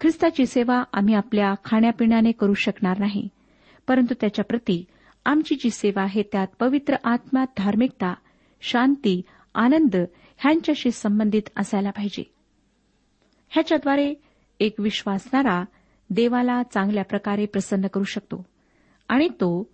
ख्रिस्ताची 0.00 0.46
सेवा 0.46 0.82
आम्ही 0.92 1.14
आपल्या 1.14 1.54
खाण्यापिण्याने 1.64 2.32
करू 2.32 2.54
शकणार 2.54 2.98
नाही 2.98 3.28
परंतु 3.88 4.14
त्याच्याप्रती 4.20 4.84
आमची 5.24 5.54
जी 5.54 5.70
सेवा 5.70 6.02
आहे 6.02 6.22
त्यात 6.22 6.46
पवित्र 6.60 6.96
आत्मा 7.04 7.44
धार्मिकता 7.58 8.14
शांती 8.60 9.22
आनंद 9.54 9.96
ह्यांच्याशी 10.38 10.90
संबंधित 10.90 11.42
असायला 11.56 11.90
पाहिजे. 11.90 12.22
ह्याच्याद्वारे 13.48 14.14
एक 14.60 14.80
विश्वासणारा 14.80 15.64
देवाला 16.10 16.62
चांगल्या 16.62 17.04
प्रकारे 17.04 17.46
प्रसन्न 17.46 17.86
करू 17.86 18.04
शकतो 18.04 18.46
आणि 19.08 19.28
तो 19.28 19.70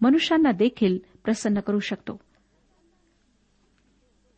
मनुष्यांना 0.00 0.52
देखील 0.52 0.98
प्रसन्न 1.24 1.60
करू 1.60 1.78
शकतो. 1.78 2.20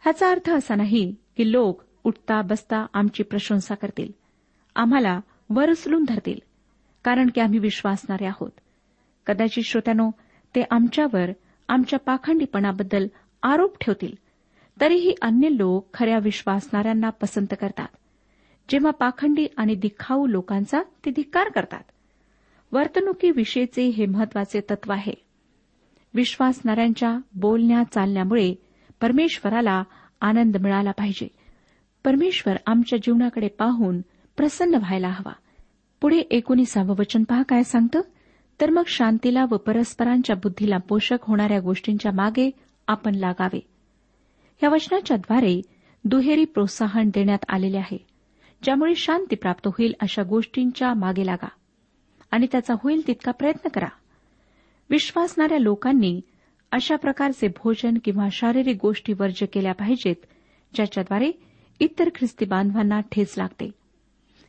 ह्याचा 0.08 0.30
अर्थ 0.30 0.50
असा 0.50 0.74
नाही 0.74 1.14
की 1.36 1.52
लोक 1.52 1.82
उठता 2.04 2.42
बसता 2.42 2.86
आमची 2.94 3.22
प्रशंसा 3.22 3.74
करतील. 3.74 4.12
आम्हाला 4.76 5.20
वर 5.50 5.70
उचलून 5.70 6.04
धरतील 6.08 6.38
कारण 7.04 7.28
की 7.34 7.40
आम्ही 7.40 7.58
विश्वासणारे 7.58 8.26
आहोत. 8.26 8.50
कदाचित 9.26 9.62
श्रोत्यानो 9.62 10.10
ते 10.54 10.62
आमच्यावर 10.70 11.30
आमच्या 11.68 11.98
पाखंडीपणाबद्दल 11.98 13.06
आरोप 13.42 13.78
ठेवतील 13.80 14.14
तरीही 14.80 15.14
अन्य 15.22 15.48
लोक 15.50 15.94
खऱ्या 15.94 16.18
विश्वासणाऱ्यांना 16.18 17.10
पसंत 17.10 17.54
करतात 17.60 17.88
जेव्हा 18.68 18.90
पाखंडी 18.90 19.46
आणि 19.56 19.74
दिखाऊ 19.74 20.26
लोकांचा 20.26 20.82
ते 21.04 21.10
धिक्कार 21.10 21.48
करतात. 21.48 21.82
वर्तणुकीविषयीचे 22.72 23.82
हे 23.82 24.06
महत्त्वाचे 24.06 24.60
तत्व 24.60 24.92
आहे. 24.92 25.14
विश्वासणाऱ्यांच्या 26.14 27.18
बोलण्या 27.34 27.82
चालण्यामुळे 27.84 28.54
परमेश्वराला 29.00 29.82
आनंद 30.20 30.56
मिळाला 30.56 30.90
पाहिजे. 30.90 31.28
परमेश्वर 32.04 32.56
आमच्या 32.66 32.98
जीवनाकडे 32.98 33.48
पाहून 33.48 34.00
प्रसन्न 34.36 34.74
व्हायला 34.74 35.08
हवा. 35.08 35.32
पुढे 36.00 36.18
एकोणीसावं 36.18 36.94
वचन 36.98 37.24
पहा 37.24 37.42
काय 37.42 37.62
सांगतं? 37.62 38.00
तर 38.60 38.70
मग 38.70 38.82
शांतीला 38.86 39.44
व 39.44 39.56
परस्परांच्या 39.56 40.36
बुद्धीला 40.36 40.76
पोषक 40.76 41.18
होणाऱ्या 41.22 41.60
गोष्टींच्या 41.60 42.12
मागे 42.12 42.50
आपण 42.86 43.14
लागावे. 43.14 43.60
या 44.62 44.68
वचनाच्याद्वारे 44.68 45.62
दुहेरी 46.04 46.44
प्रोत्साहन 46.44 47.08
देण्यात 47.08 47.38
आलेले 47.48 47.78
आहे. 47.78 48.06
ज्यामुळे 48.62 48.94
शांती 48.94 49.36
प्राप्त 49.36 49.66
होईल 49.66 49.94
अशा 50.00 50.22
गोष्टींच्या 50.22 50.94
मागे 50.94 51.26
लागा. 51.26 51.48
आणि 52.30 52.46
त्याचा 52.52 52.74
होईल 52.82 53.06
तितका 53.06 53.32
प्रयत्न 53.32 53.68
करा. 53.68 53.88
विश्वासणाऱ्या 54.90 55.58
लोकांनी 55.58 56.20
अशा 56.72 56.96
प्रकारचे 56.96 57.48
भोजन 57.48 57.94
किंवा 58.04 58.28
शारीरिक 58.32 58.78
गोष्टी 58.82 59.12
वर्ज्य 59.12 59.46
केल्या 59.46 59.72
पाहिजेत 59.72 60.16
ज्याच्याद्वारे 60.74 61.30
इतर 61.80 62.08
ख्रिस्ती 62.14 62.44
बांधवांना 62.44 63.00
ठेच 63.00 63.34
लागते. 63.38 63.64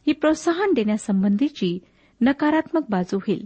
ही 0.07 0.11
प्रोत्साहन 0.11 0.73
देण्यासंबंधीची 0.73 1.79
नकारात्मक 2.21 2.81
बाजू 2.89 3.17
होईल. 3.17 3.45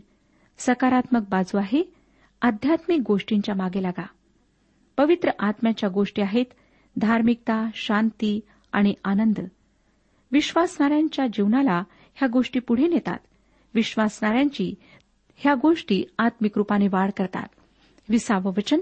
सकारात्मक 0.57 1.21
बाजू 1.29 1.57
आहे 1.57 1.93
आध्यात्मिक 2.41 3.01
गोष्टींच्या 3.07 3.55
मागे 3.55 3.83
लागा. 3.83 4.05
पवित्र 4.97 5.31
आत्म्याच्या 5.39 5.89
गोष्टी 5.89 6.21
आहेत 6.21 6.45
धार्मिकता 6.97 7.69
शांती 7.75 8.39
आणि 8.71 8.93
आनंद. 9.03 9.39
विश्वासणाऱ्यांच्या 10.31 11.27
जीवनाला 11.27 11.83
ह्या 12.15 12.27
गोष्टी 12.27 12.59
पुढे 12.59 12.87
नेतात. 12.87 13.19
विश्वासणाऱ्यांची 13.73 14.73
ह्या 15.35 15.55
गोष्टी 15.55 16.03
आत्मिक 16.17 16.51
रूपाने 16.55 16.87
वाढ 16.87 17.11
करतात. 17.17 17.47
विसावं 18.09 18.51
वचन 18.57 18.79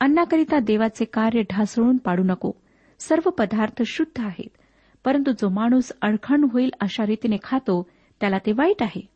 अन्नाकरिता 0.00 0.58
देवाचे 0.58 1.04
कार्य 1.04 1.42
ढासळून 1.42 1.96
पाडू 1.96 2.22
नको. 2.22 2.52
सर्व 2.98 3.30
पदार्थ 3.30 3.82
शुद्ध 3.86 4.24
आहेत. 4.24 4.56
परंतु 5.04 5.30
जो 5.32 5.48
माणूस 5.48 5.92
अडखण 6.02 6.44
होईल 6.52 6.70
अशा 6.80 7.06
रीतीने 7.06 7.36
खातो 7.42 7.86
त्याला 8.20 8.38
ते 8.38 8.52
वाईट 8.52 8.82
आहे. 8.82 9.08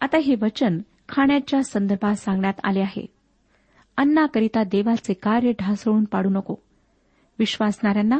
आता 0.00 0.18
हे 0.18 0.34
वचन 0.34 0.78
खाण्याच्या 1.08 1.62
संदर्भात 1.62 2.14
सांगण्यात 2.14 2.54
आले 2.64 2.80
आहे. 2.80 3.06
अन्नाकरिता 3.96 4.64
देवाचे 4.64 5.12
कार्य 5.12 5.52
ढासळून 5.52 6.04
पाडू 6.04 6.28
नको. 6.28 6.54
विश्वासणाऱ्यांना 7.38 8.18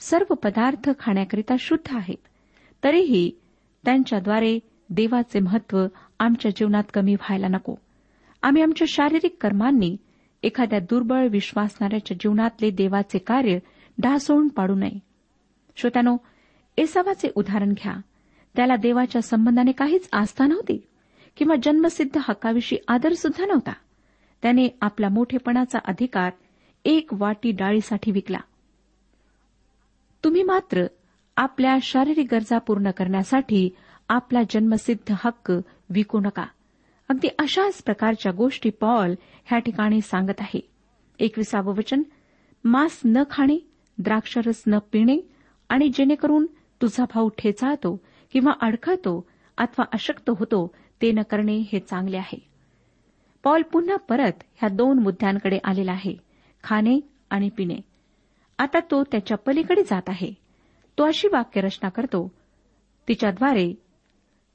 सर्व 0.00 0.34
पदार्थ 0.34 0.90
खाण्याकरिता 0.98 1.54
शुद्ध 1.58 1.96
आहेत. 1.96 2.28
तरीही 2.84 3.30
त्यांच्याद्वारे 3.84 4.58
देवाचे 4.90 5.40
महत्त्व 5.40 5.86
आमच्या 6.20 6.50
जीवनात 6.50 6.84
कमी 6.94 7.14
व्हायला 7.14 7.48
नको. 7.48 7.74
आम्ही 8.46 8.62
आमच्या 8.62 8.86
शारीरिक 8.88 9.36
कर्मांनी 9.40 9.96
एखाद्या 10.42 10.78
दुर्बळ 10.78 11.28
विश्वासणाऱ्याच्या 11.28 12.16
जीवनातले 12.20 12.70
देवाचे 12.70 13.18
कार्य 13.18 13.58
ढासळून 14.02 14.48
पाडू 14.48 14.74
नये. 14.74 14.98
श्रोत्यानो 15.76 16.16
एसावाचे 16.76 17.28
उदाहरण 17.34 17.72
घ्या. 17.72 17.92
त्याला 18.56 18.76
देवाच्या 18.76 19.22
संबंधाने 19.22 19.72
काहीच 19.72 20.08
आस्था 20.12 20.46
नव्हती 20.46 20.86
किंवा 21.36 21.54
जन्मसिद्ध 21.62 22.18
हक्काविषयी 22.28 22.78
आदर 22.88 23.12
सुद्धा 23.12 23.46
नव्हता. 23.46 23.72
त्याने 24.42 24.68
आपला 24.80 25.08
मोठेपणाचा 25.08 25.78
अधिकार 25.84 26.30
एक 26.84 27.08
वाटी 27.12 27.50
डाळीसाठी 27.50 28.10
विकला. 28.10 28.38
तुम्ही 30.24 30.42
मात्र 30.42 30.84
आपल्या 31.36 31.76
शारीरिक 31.82 32.34
गरजा 32.34 32.58
पूर्ण 32.58 32.90
करण्यासाठी 32.90 33.70
आपला 34.08 34.40
जन्मसिद्ध 34.50 35.14
हक्क 35.24 35.52
विकू 35.90 36.20
नका. 36.20 36.46
अगदी 37.08 37.28
अशाच 37.38 37.82
प्रकारच्या 37.82 38.32
गोष्टी 38.32 38.70
पॉल 38.70 39.14
ह्या 39.44 39.58
ठिकाणी 39.58 40.00
सांगत 40.00 40.40
आहे. 40.40 40.60
एकविसावं 41.18 41.74
वचन 41.74 42.02
मांस 42.64 43.00
न 43.04 43.22
खाणे 43.30 43.58
द्राक्षरस 43.98 44.62
न 44.66 44.78
पिणे 44.78 45.16
आणि 45.68 45.88
जेणेकरून 45.88 46.46
तुझा 46.82 47.04
भाऊ 47.04 47.28
ठेचाळतो 47.28 48.00
किंवा 48.32 48.52
अडखळतो 48.60 49.28
अथवा 49.58 49.84
अशक्त 49.92 50.30
होतो 50.30 50.74
ते 51.02 51.12
न 51.12 51.22
करणे 51.22 51.56
हे 51.56 51.78
चांगले 51.80 52.16
आहे. 52.16 52.48
पॉल 53.44 53.62
पुन्हा 53.62 53.96
परत 53.96 54.32
ह्या 54.54 54.68
दोन 54.68 54.98
मुद्द्यांकडे 54.98 55.58
आलेला 55.64 55.92
आहे 55.92 56.16
खाणे 56.64 57.00
आणि 57.30 57.48
पिणे. 57.48 57.76
आता 58.58 58.78
तो 58.90 59.02
त्याच्या 59.02 59.36
पलीकडे 59.36 59.82
जात 59.82 60.08
आहे. 60.08 60.32
तो 60.98 61.04
अशी 61.04 61.28
वाक्यरचना 61.32 61.88
करतो 61.88 62.34
तिच्याद्वारे 63.08 63.72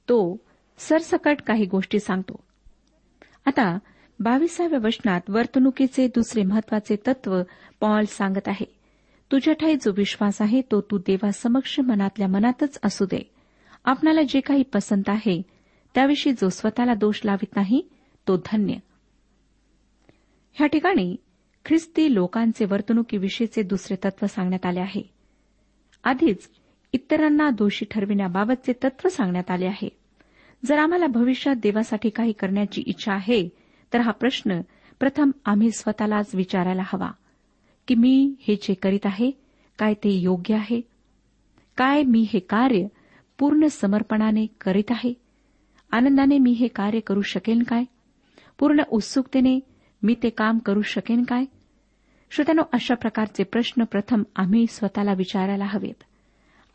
तो 0.09 0.37
सरसकट 0.88 1.41
काही 1.48 1.65
गोष्टी 1.65 2.00
सांगतो. 2.00 2.44
आता 3.46 3.78
बावीसाव्या 4.20 4.80
वचनात 4.84 5.22
वर्तणुकीचे 5.30 6.08
दुसरे 6.08 6.44
महत्त्वाचे 6.44 6.96
तत्व 7.08 7.41
पॉल 7.80 8.06
सांगत 8.06 8.48
आहे 8.48 8.65
तुझ्या 9.32 9.54
ठाई 9.54 9.76
जो 9.76 9.91
विश्वास 9.98 10.41
आहे 10.41 10.62
तो 10.62 10.82
तू 10.82 10.98
देवासमक्ष 10.98 11.80
मनातल्या 11.80 12.28
मनातच 12.28 12.80
असू 12.84 13.06
दे. 13.06 13.32
आपणाला 13.86 14.22
जे 14.30 14.39
काही 14.39 14.63
पसंत 14.63 15.04
आहे 15.08 15.41
त्याविषयी 15.96 16.34
जो 16.34 16.50
स्वतःला 16.50 16.94
दोष 16.94 17.22
लावित 17.26 17.56
नाही 17.56 17.89
तो 18.28 18.38
धन्य. 18.38 18.74
ह्या 20.54 20.67
ठिकाणी 20.67 21.15
ख्रिस्ती 21.65 22.13
लोकांचे 22.13 22.65
वर्तणुकीविषयीचे 22.65 23.63
दुसरे 23.63 23.96
तत्व 23.96 24.26
सांगण्यात 24.26 24.65
आले 24.65 24.80
आहे. 24.80 25.10
आधीच 26.04 26.50
इतरांना 26.94 27.50
दोषी 27.50 27.86
ठरविण्याबाबतचे 27.91 28.74
तत्व 28.84 29.10
सांगण्यात 29.10 29.52
आले 29.52 29.65
आहे. 29.65 30.00
जर 30.65 30.78
आम्हाला 30.78 31.08
भविष्यात 31.08 31.56
देवासाठी 31.56 32.10
काही 32.10 32.32
करण्याची 32.32 32.84
इच्छा 32.88 33.13
आहे 33.13 33.50
तर 33.93 34.02
हा 34.02 34.12
प्रश्न 34.12 34.62
प्रथम 35.00 35.32
आम्ही 35.45 35.71
स्वतःलाच 35.71 36.36
विचारायला 36.36 36.82
हवा 36.86 37.12
की 37.88 37.95
मी 37.95 38.36
हे 38.39 38.56
जे 38.56 38.74
करीत 38.74 39.06
आहे 39.06 39.32
काय 39.80 39.93
ते 39.93 40.10
योग्य 40.10 40.56
आहे? 40.56 40.82
काय 41.78 42.04
मी 42.04 42.28
हे 42.34 42.39
कार्य 42.39 42.88
पूर्ण 43.39 43.67
समर्पणाने 43.67 44.45
करीत 44.62 44.91
आहे? 44.91 45.13
आनंदाने 45.91 46.38
मी 46.38 46.52
हे 46.52 46.67
कार्य 46.67 47.00
करू 47.00 47.21
शकेन 47.21 47.63
काय? 47.63 47.84
पूर्ण 48.60 48.82
उत्सुकतेने 48.91 49.60
मी 50.04 50.15
ते 50.24 50.30
काम 50.30 50.58
करू 50.58 50.82
शकेन 50.82 51.24
काय? 51.24 51.45
श्रोत्यानो 52.32 52.62
अशा 52.74 52.95
प्रकारचे 52.95 53.43
प्रश्न 53.43 53.84
प्रथम 53.84 54.24
आम्ही 54.36 54.67
स्वतःला 54.67 55.13
विचारायला 55.13 55.65
हवेत. 55.65 56.04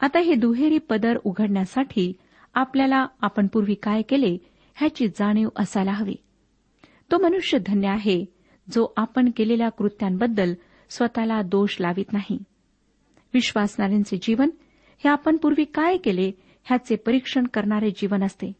आता 0.00 0.18
हे 0.18 0.34
दुहेरी 0.34 0.78
पदर 0.78 1.18
उघडण्यासाठी 1.24 2.12
आपल्याला 2.56 3.06
आपण 3.20 3.46
पूर्वी 3.46 3.74
काय 3.74 4.02
केले 4.02 4.38
ह्याची 4.74 5.08
जाणीव 5.08 5.48
असायला 5.56 5.92
हवी. 5.92 6.14
तो 7.10 7.18
मनुष्य 7.18 7.58
धन्य 7.66 7.88
आहे 7.88 8.24
जो 8.70 8.92
आपण 8.96 9.30
केलेल्या 9.36 9.68
कृत्यांबद्दल 9.68 10.54
स्वतःला 10.90 11.42
दोष 11.42 11.76
लावित 11.80 12.12
नाही. 12.12 12.38
विश्वासणाऱ्यांचे 13.34 14.16
जीवन 14.22 14.50
हे 15.04 15.08
आपण 15.08 15.36
पूर्वी 15.36 15.64
काय 15.64 15.96
केले 15.96 16.32
ह्याचे 16.64 16.96
परीक्षण 16.96 17.46
करणारे 17.46 17.90
जीवन 17.90 18.24
असते. 18.24 18.52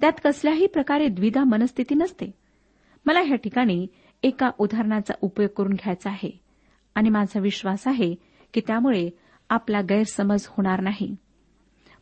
त्यात 0.00 0.12
कसल्याही 0.24 0.66
प्रकारे 0.66 1.08
द्विधा 1.08 1.44
मनस्थिती 1.44 1.94
नसते. 1.94 2.30
मला 3.06 3.20
ह्या 3.20 3.36
ठिकाणी 3.36 3.86
एका 4.22 4.50
उदाहरणाचा 4.58 5.14
उपयोग 5.20 5.50
करून 5.56 5.72
घ्यायचा 5.72 6.10
आहे 6.10 6.40
आणि 6.94 7.08
माझा 7.08 7.40
विश्वास 7.40 7.88
आहे 7.88 8.14
की 8.54 8.60
त्यामुळे 8.66 9.10
आपला 9.50 9.80
गैरसमज 9.80 10.46
होणार 10.48 10.80
नाही. 10.80 11.16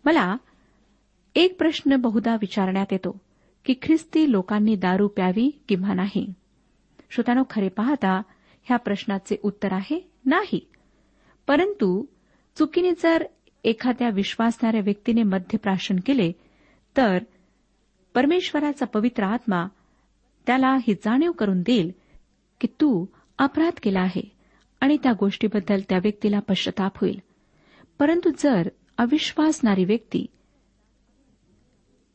मला 0.05 0.37
एक 1.35 1.59
प्रश्न 1.59 1.97
बहुधा 1.97 2.35
विचारण्यात 2.35 2.87
येतो 2.90 3.21
की 3.64 3.75
ख्रिस्ती 3.83 4.33
लोकांनी 4.33 4.77
दारू 4.77 5.09
प्यावी 5.09 5.51
किंवा 5.69 5.95
नाही? 5.95 6.33
श्रोतानो 7.11 7.43
खरे 7.51 7.69
पाहता 7.69 8.23
ह्या 8.62 8.77
प्रश्नाचे 8.77 9.37
उत्तर 9.43 9.73
आहे 9.73 10.11
नाही. 10.25 10.69
परंतु 11.47 12.05
चुकीने 12.57 12.90
जर 13.03 13.25
एखाद्या 13.64 14.09
विश्वासणाऱ्या 14.09 14.81
व्यक्तीने 14.81 15.23
मध्यप्राशन 15.23 15.97
केले 16.07 16.33
तर 16.97 17.19
परमेश्वराचा 18.14 18.87
पवित्र 18.87 19.25
आत्मा 19.25 19.66
त्याला 20.47 20.77
ही 20.77 20.95
जाणीव 20.95 21.33
करून 21.33 21.61
देईल 21.61 21.93
की 22.61 22.69
तू 22.81 23.07
अपराध 23.38 23.73
केला 23.83 24.01
आहे 24.01 24.33
आणि 24.81 24.97
त्या 25.03 25.12
गोष्टीबद्दल 25.12 25.81
त्या 25.88 25.99
व्यक्तीला 25.99 26.38
पश्चाताप 26.38 26.99
होईल. 26.99 27.21
परंतु 27.99 28.31
जर 28.38 28.69
अविश्वासणारी 28.99 29.85
व्यक्ती 29.85 30.27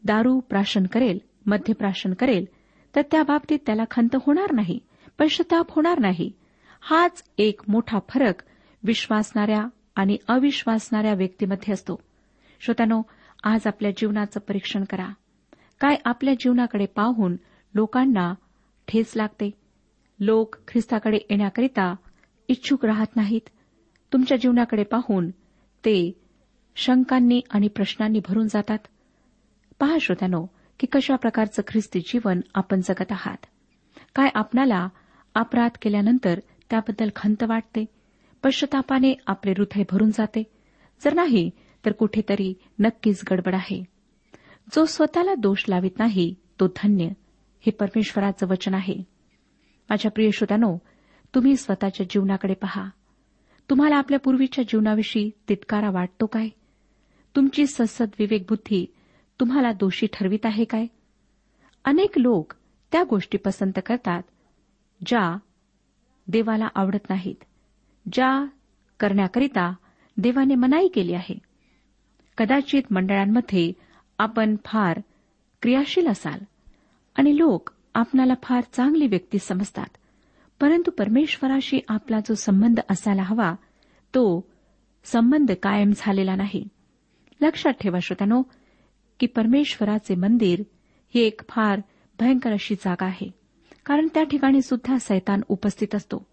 दारू 0.05 0.39
प्राशन 0.39 0.85
करेल 0.85 1.19
मध्यप्राशन 1.45 2.13
करेल 2.13 2.45
तर 2.95 3.01
त्या 3.01 3.23
बाबतीत 3.23 3.59
त्याला 3.65 3.83
खंत 3.91 4.15
होणार 4.15 4.51
नाही 4.51 4.79
पश्चाताप 5.19 5.65
होणार 5.69 5.99
नाही. 5.99 6.31
हाच 6.81 7.23
एक 7.37 7.61
मोठा 7.67 7.99
फरक 8.09 8.43
विश्वासणाऱ्या 8.83 9.67
आणि 9.95 10.17
अविश्वासणाऱ्या 10.27 11.13
व्यक्तीमध्ये 11.13 11.73
असतो. 11.73 11.99
श्रोत्यानो 12.59 13.01
आज 13.43 13.61
आपल्या 13.65 13.91
जीवनाचं 13.91 14.39
परीक्षण 14.39 14.83
करा. 14.83 15.09
काय 15.79 15.95
आपल्या 16.05 16.33
जीवनाकडे 16.33 16.85
पाहून 16.85 17.35
लोकांना 17.75 18.33
ठेच 18.87 19.13
लागते? 19.15 19.51
लोक 20.19 20.55
ख्रिस्ताकडे 20.67 21.17
येण्याकरिता 21.29 21.95
इच्छुक 22.47 22.85
राहत 22.85 23.15
नाहीत. 23.15 23.49
तुमच्या 24.13 24.37
जीवनाकडे 24.37 24.83
पाहून 24.83 25.29
ते 25.85 26.21
शंकांनी 26.75 27.41
आणि 27.49 27.67
प्रश्नांनी 27.67 28.19
भरून 28.27 28.47
जातात. 28.47 28.79
पहा 29.79 29.97
श्रोत्यानो 30.01 30.45
की 30.79 30.87
कशा 30.91 31.15
प्रकारचं 31.15 31.61
ख्रिस्ती 31.67 31.99
जीवन 31.99 32.41
आपण 32.55 32.81
जगत 32.81 33.11
आहात? 33.11 33.45
काय 34.15 34.29
आपणाला 34.33 34.87
अपराध 35.35 35.71
केल्यानंतर 35.81 36.39
त्याबद्दल 36.69 37.09
खंत 37.15 37.43
वाटते? 37.43 37.85
पश्चातापाने 38.43 39.13
आपले 39.27 39.51
हृदय 39.51 39.83
भरून 39.91 40.09
जाते? 40.09 40.43
जर 41.03 41.13
नाही 41.13 41.49
तर 41.85 41.91
कुठेतरी 41.91 42.53
नक्कीच 42.79 43.21
गडबड 43.31 43.55
आहे. 43.55 43.83
जो 44.75 44.85
स्वतःला 44.85 45.35
दोष 45.35 45.65
लावित 45.69 45.91
नाही 45.99 46.35
तो 46.59 46.67
धन्य. 46.67 47.05
हे 47.59 47.71
परमेश्वराचं 47.71 48.47
वचन 48.47 48.73
आहे. 48.73 48.95
माझ्या 49.89 50.11
प्रिय 50.11 50.31
श्रोत्यानो 50.31 50.77
तुम्ही 51.35 51.55
स्वतःच्या 51.55 52.05
जीवनाकडे 52.09 52.53
पहा. 52.53 52.89
तुम्हाला 53.69 53.95
आपल्या 53.95 54.19
पूर्वीच्या 54.19 54.63
जीवनाविषयी 54.63 55.31
तितकारा 55.49 55.89
वाटतो 55.89 56.25
काय? 56.25 56.49
तुमची 57.35 57.65
ससद 57.65 58.09
विवेक 58.19 58.41
बुद्धी 58.41 58.85
तुम्हाला 59.39 59.71
दोषी 59.71 60.07
ठरवित 60.13 60.45
आहे 60.45 60.63
काय? 60.63 60.85
अनेक 61.85 62.17
लोक 62.17 62.53
त्या 62.91 63.03
गोष्टी 63.03 63.37
पसंत 63.37 63.79
करतात 63.85 64.21
ज्या 65.05 65.37
देवाला 66.27 66.67
आवडत 66.75 67.09
नाहीत 67.09 67.43
ज्या 68.13 68.45
करण्याकरिता 68.99 69.73
देवाने 70.17 70.55
मनाई 70.55 70.87
केली 70.87 71.13
आहे. 71.13 71.39
कदाचित 72.37 72.83
मंडळांमध्ये 72.91 73.71
आपण 74.17 74.55
फार 74.65 75.01
क्रियाशील 75.61 76.07
असाल 76.07 76.39
आणि 77.15 77.37
लोक 77.37 77.69
आपणाला 77.95 78.33
फार 78.43 78.63
चांगली 78.73 79.07
व्यक्ती 79.07 79.39
समजतात 79.39 79.97
परंतु 80.61 80.91
परमेश्वराशी 80.91 81.79
आपला 81.87 82.19
जो 82.19 82.33
संबंध 82.33 82.79
असायला 82.89 83.23
हवा 83.23 83.53
तो 84.13 84.47
संबंध 85.03 85.51
कायम 85.63 85.91
झालेला 85.97 86.35
नाही. 86.35 86.67
लक्षात 87.41 87.73
ठेवा 87.73 87.99
श्रोत्यानो 87.99 88.41
की 89.19 89.27
परमेश्वराचे 89.27 90.15
मंदिर 90.15 90.63
ही 91.15 91.21
एक 91.21 91.41
फार 91.49 91.79
भयंकर 92.19 92.51
अशी 92.51 92.75
जागा 92.75 93.05
आहे. 93.05 93.31
कारण 93.85 94.07
त्या 94.13 94.23
ठिकाणी 94.23 94.61
सुद्धा 94.61 94.97
सैतान 94.97 95.41
उपस्थित 95.47 95.95
असतो. 95.95 96.25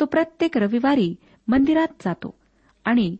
तो 0.00 0.04
प्रत्येक 0.04 0.58
रविवारी 0.58 1.14
मंदिरात 1.48 1.88
जातो 2.04 2.34
आणि 2.84 3.16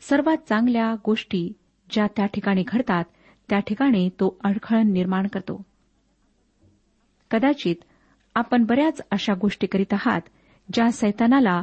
सर्वात 0.00 0.36
चांगल्या 0.48 0.94
गोष्टी 1.04 1.52
ज्या 1.90 2.06
त्या 2.06 2.26
ठिकाणी 2.26 2.64
घडतात 2.68 3.04
त्या 3.48 3.58
ठिकाणी 3.58 4.08
तो 4.08 4.38
अडखळण 4.44 4.92
निर्माण 4.92 5.26
करतो. 5.26 5.62
कदाचित 7.30 7.76
आपण 8.34 8.64
बऱ्याच 8.64 9.00
अशा 9.10 9.34
गोष्टी 9.34 9.66
करीत 9.66 9.92
आहात 9.92 10.20
ज्या 10.72 10.92
सैतानाला 10.92 11.62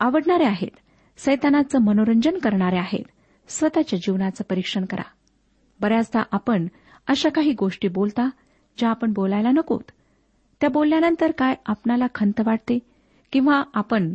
आवडणाऱ्या 0.00 0.48
आहेत 0.48 0.76
सैतानाचं 1.16 1.78
मनोरंजन 1.78 2.38
करणाऱ्या 2.38 2.80
आहेत. 2.80 3.04
स्वतःच्या 3.48 3.98
जीवनाचं 3.98 4.44
परीक्षण 4.50 4.84
करा. 4.84 5.02
बऱ्याचदा 5.80 6.22
आपण 6.32 6.66
अशा 7.08 7.28
काही 7.28 7.52
गोष्टी 7.52 7.88
बोलता 7.88 8.30
ज्या 8.78 8.90
आपण 8.90 9.12
बोलायला 9.12 9.50
नकोत. 9.50 9.90
त्या 10.60 10.70
बोलल्यानंतर 10.70 11.30
काय 11.30 11.54
आपणाला 11.66 12.06
खंत 12.14 12.40
वाटते? 12.46 12.78
किंवा 13.32 13.62
आपण 13.74 14.14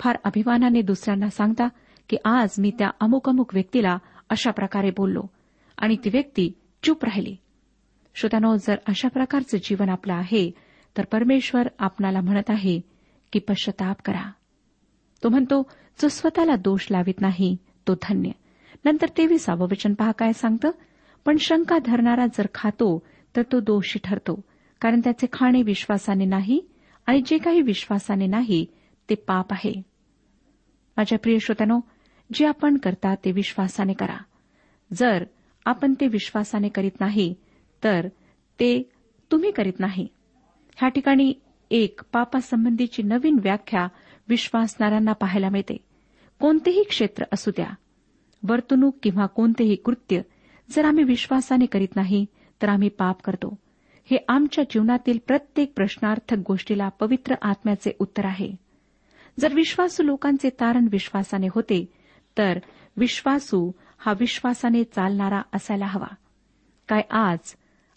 फार 0.00 0.16
अभिमानाने 0.24 0.82
दुसऱ्यांना 0.82 1.28
सांगता 1.28 1.68
की 2.08 2.16
आज 2.24 2.48
मी 2.58 2.70
त्या 2.78 2.90
अमुक 3.00 3.28
अमुक 3.28 3.54
व्यक्तीला 3.54 3.98
अशा 4.30 4.50
प्रकारे 4.50 4.90
बोललो 4.90 5.22
आणि 5.78 5.96
ती 5.96 6.10
व्यक्ती 6.12 6.52
चूप 6.82 7.04
राहिली. 7.04 7.36
श्रोत्यानो 8.14 8.56
जर 8.56 8.76
अशा 8.88 9.08
प्रकारचं 9.08 9.58
जीवन 9.58 9.88
आपलं 9.88 10.14
आहे 10.14 10.50
तर 10.98 11.04
परमेश्वर 11.04 11.68
आपणाला 11.78 12.20
म्हणत 12.20 12.50
आहे 12.50 12.80
की 13.32 13.38
पश्चाताप 13.38 13.96
करा. 14.04 14.30
तो 15.24 15.28
म्हणतो 15.28 15.70
जो 16.02 16.08
स्वतःला 16.08 16.56
दोष 16.56 16.86
लावित 16.90 17.20
नाही 17.20 17.56
तो 17.88 17.94
धन्य. 17.94 18.30
नंतर 18.84 19.06
तेविसावं 19.18 19.60
वचन 19.60 19.94
पहा 19.94 20.12
काय 20.12 20.32
सांगतं? 20.32 20.70
पण 21.24 21.36
शंका 21.36 21.78
धरणारा 21.78 22.26
जर 22.26 22.46
खातो 22.54 23.06
तर 23.36 23.42
तो 23.52 23.60
दोषी 23.60 23.98
ठरतो 24.04 24.44
कारण 24.80 25.00
त्याचे 25.04 25.26
खाणे 25.32 25.62
विश्वासाने 25.62 26.24
नाही 26.24 26.60
आणि 27.06 27.22
जे 27.26 27.38
काही 27.38 27.60
विश्वासाने 27.60 28.26
नाही 28.26 28.66
ते 29.10 29.14
पाप 29.14 29.52
आहे. 29.52 29.82
माझ्या 30.96 31.18
प्रिय 31.18 31.38
श्रोत्यानो 31.38 31.80
जे 32.32 32.46
आपण 32.46 32.76
करता 32.76 33.14
ते 33.14 33.32
विश्वासाने 33.32 33.92
करा. 33.92 34.16
जर 34.92 35.24
आपण 35.66 35.94
ते 36.00 36.06
विश्वासाने 36.06 36.68
करीत 36.68 37.00
नाही 37.00 37.34
तर 37.84 38.08
ते 38.60 38.90
तुम्ही 39.30 39.50
करीत 39.50 39.80
नाही. 39.80 40.08
ह्या 40.76 40.88
ठिकाणी 40.88 41.34
एक 41.70 42.00
पापासंबंधीची 42.12 43.02
नवीन 43.02 43.38
व्याख्या 43.42 43.88
विश्वासणाऱ्यांना 44.28 45.12
पाहायला 45.12 45.48
मिळते. 45.48 45.76
कोणतेही 46.40 46.82
क्षेत्र 46.82 47.24
असू 47.32 47.50
द्या. 47.50 47.70
वर्तणूक 48.48 48.96
किंवा 49.02 49.26
कोणतेही 49.26 49.76
कृत्य 49.76 50.20
जर 50.70 50.84
आम्ही 50.84 51.04
विश्वासाने 51.04 51.66
करीत 51.66 51.96
नाही 51.96 52.26
तर 52.62 52.68
आम्ही 52.68 52.88
पाप 52.88 53.22
करतो. 53.22 53.58
हे 54.04 54.16
आमच्या 54.28 54.64
जीवनातील 54.64 55.18
प्रत्येक 55.26 55.72
प्रश्नार्थक 55.76 56.36
गोष्टीला 56.46 56.88
पवित्र 56.88 57.34
आत्म्याचे 57.42 57.92
उत्तर 57.98 58.24
आहे. 58.24 58.52
जर 59.40 59.54
विश्वासू 59.54 60.02
लोकांचे 60.02 60.50
तारण 60.50 60.88
विश्वासाने 60.90 61.46
होते 61.46 61.92
तर 62.38 62.58
विश्वासू 62.96 63.70
हा 63.98 64.12
विश्वासाने 64.20 64.84
चालणारा 64.84 65.42
असायला 65.54 65.86
हवा. 65.86 66.14
काय 66.88 67.02
आज 67.10 67.38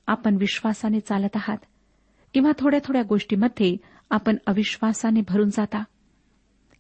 आपण 0.08 0.36
विश्वासाने 0.36 1.00
चालत 1.00 1.36
आहात? 1.36 1.58
किंवा 2.34 2.52
थोड्या 2.60 2.80
थोड्या 2.86 3.04
गोष्टीमध्ये 3.04 3.78
आपण 4.10 4.36
अविश्वासाने 4.48 5.22
भरून 5.28 5.50
जाता? 5.50 5.84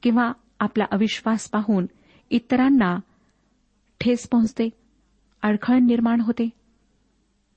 किंवा 0.03 0.31
आपला 0.59 0.85
अविश्वास 0.91 1.49
पाहून 1.49 1.85
इतरांना 2.29 2.99
ठेस 4.01 4.27
पोहोचते? 4.29 4.69
अडखळण 5.45 5.85
निर्माण 5.85 6.21
होते. 6.21 6.49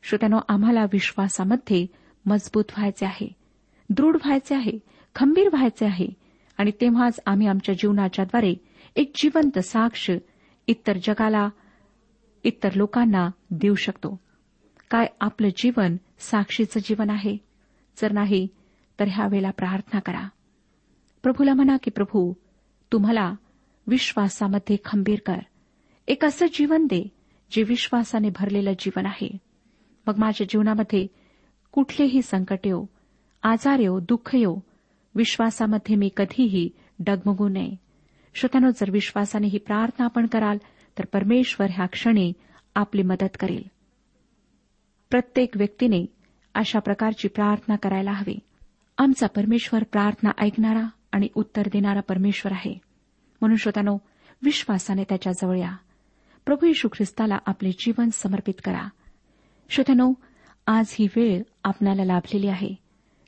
श्रोत्यानो 0.03 0.39
आम्हाला 0.49 0.85
विश्वासामध्ये 0.85 1.87
मजबूत 2.27 2.65
व्हायचे 2.77 3.07
आहे 3.07 3.33
दृढ 3.91 4.17
व्हायचे 4.17 4.55
आहे 4.55 4.79
खंबीर 5.15 5.49
व्हायचे 5.53 5.87
आहे 5.87 6.07
आणि 6.59 6.71
तेव्हाच 6.81 7.21
आम्ही 7.27 7.47
आमच्या 7.47 7.75
जीवनाच्याद्वारे 7.75 8.55
एक 8.97 9.13
जिवंत 9.15 9.59
साक्ष 9.59 10.11
इतर 10.67 10.97
जगाला 10.97 11.49
इतर 12.45 12.73
लोकांना 12.75 13.31
देऊ 13.51 13.75
शकतो. 13.75 14.21
काय 14.91 15.07
आपलं 15.21 15.49
जीवन 15.57 15.97
साक्षीचं 16.19 16.81
जीवन 16.81 17.11
आहे? 17.11 17.37
जर 18.03 18.13
नाही 18.13 18.49
तर 19.01 19.09
ह्यावेळेला 19.09 19.51
प्रार्थना 19.51 20.01
करा. 20.01 20.29
प्रभूला 21.23 21.55
म्हणा 21.55 21.77
की 21.77 21.91
प्रभू 21.91 22.33
तुम्हाला 22.93 23.35
विश्वासामध्ये 23.87 24.77
खंबीर 24.85 25.19
कर. 25.27 25.39
एक 26.09 26.25
असं 26.25 26.47
जीवन 26.55 26.87
दे 26.87 27.09
जे 27.51 27.63
विश्वासाने 27.63 28.29
भरलेलं 28.29 28.73
जीवन 28.79 29.07
आहे. 29.07 29.39
मग 30.07 30.15
माझ्या 30.19 30.47
जीवनामध्ये 30.51 31.07
कुठलेही 31.73 32.23
संकट 32.23 32.59
येऊ 32.65 32.87
आजार 33.43 33.79
येऊ 33.79 34.01
दुःख 34.01 34.31
येऊ 34.35 34.57
विश्वासामध्ये 35.15 35.97
मी 35.97 36.11
कधीही 36.17 36.71
डगमगू 36.99 37.49
नये. 37.49 37.77
श्रोत्यानो 38.35 38.71
जर 38.71 38.91
विश्वासाने 38.91 39.47
ही 39.47 39.59
प्रार्थना 39.59 40.05
आपण 40.05 40.27
कराल 40.27 40.57
तर 40.99 41.05
परमेश्वर 41.05 41.67
ह्या 41.71 41.87
क्षणी 41.87 42.33
आपली 42.75 43.03
मदत 43.03 43.37
करेल. 43.41 43.63
प्रत्येक 45.11 45.57
व्यक्तीने 45.57 46.07
अशा 46.55 46.79
प्रकारची 46.79 47.29
प्रार्थना 47.29 47.77
करायला 47.77 48.13
हवी. 48.13 48.39
आमचा 48.99 49.27
परमेश्वर 49.27 49.83
प्रार्थना 49.83 50.31
ऐकणारा 50.39 50.87
आणि 51.13 51.29
उत्तर 51.35 51.63
देणारा 51.73 52.01
परमेश्वर 52.01 52.53
आहे. 52.53 52.79
म्हणून 53.41 53.57
श्रोत्यानो 53.57 53.99
विश्वासाने 54.43 55.05
त्याच्याजवळ 55.05 55.59
या. 55.59 55.77
प्रभू 56.49 56.67
यशू 56.67 56.89
ख्रिस्ताला 56.89 57.39
आपले 57.47 57.71
जीवन 57.73 58.09
समर्पित 58.13 58.55
करा. 58.65 58.89
श्रोत्यानो 59.69 60.13
आज 60.67 60.87
ही 60.99 61.07
वेळ 61.17 61.43
आपणाला 61.65 62.05
लाभलेली 62.05 62.49
आहे. 62.49 62.75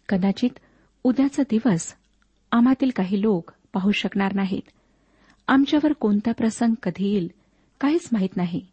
कदाचित 0.08 0.50
उद्याचा 1.04 1.42
दिवस 1.50 1.94
आम्हातील 2.52 2.90
काही 2.96 3.22
लोक 3.22 3.50
पाहू 3.72 3.90
शकणार 3.90 4.34
नाहीत. 4.34 4.70
आमच्यावर 5.48 5.92
कोणता 5.92 6.32
प्रसंग 6.32 6.74
कधी 6.82 7.08
येईल 7.08 7.30
काहीच 7.80 8.08
माहीत 8.12 8.36
नाही. 8.36 8.66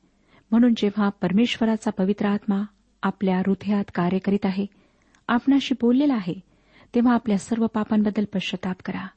म्हणून 0.52 0.74
जेव्हा 0.78 1.10
परमेश्वराचा 1.10 1.92
पवित्र 1.92 2.26
आत्मा 2.26 2.64
आपल्या 3.04 3.38
हृदयात 3.38 3.84
कार्य 3.96 4.18
करीत 4.18 4.46
आहे 4.46 4.66
आपणाशी 5.28 5.76
बोललेला 5.82 6.14
आहे 6.14 6.40
तेव्हा 6.96 7.14
आपल्या 7.14 7.38
सर्व 7.38 7.68
पापांबद्दल 7.68 8.26
पश्चाताप 8.34 8.76
करा. 8.86 9.08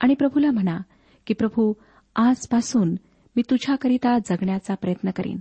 आणि 0.00 0.14
प्रभूला 0.14 0.50
म्हणा 0.50 0.78
की 1.26 1.34
प्रभू 1.34 1.72
आजपासून 2.16 2.94
मी 3.36 3.42
तुझ्याकरिता 3.50 4.18
जगण्याचा 4.18 4.74
प्रयत्न 4.74 5.10
करीन. 5.10 5.38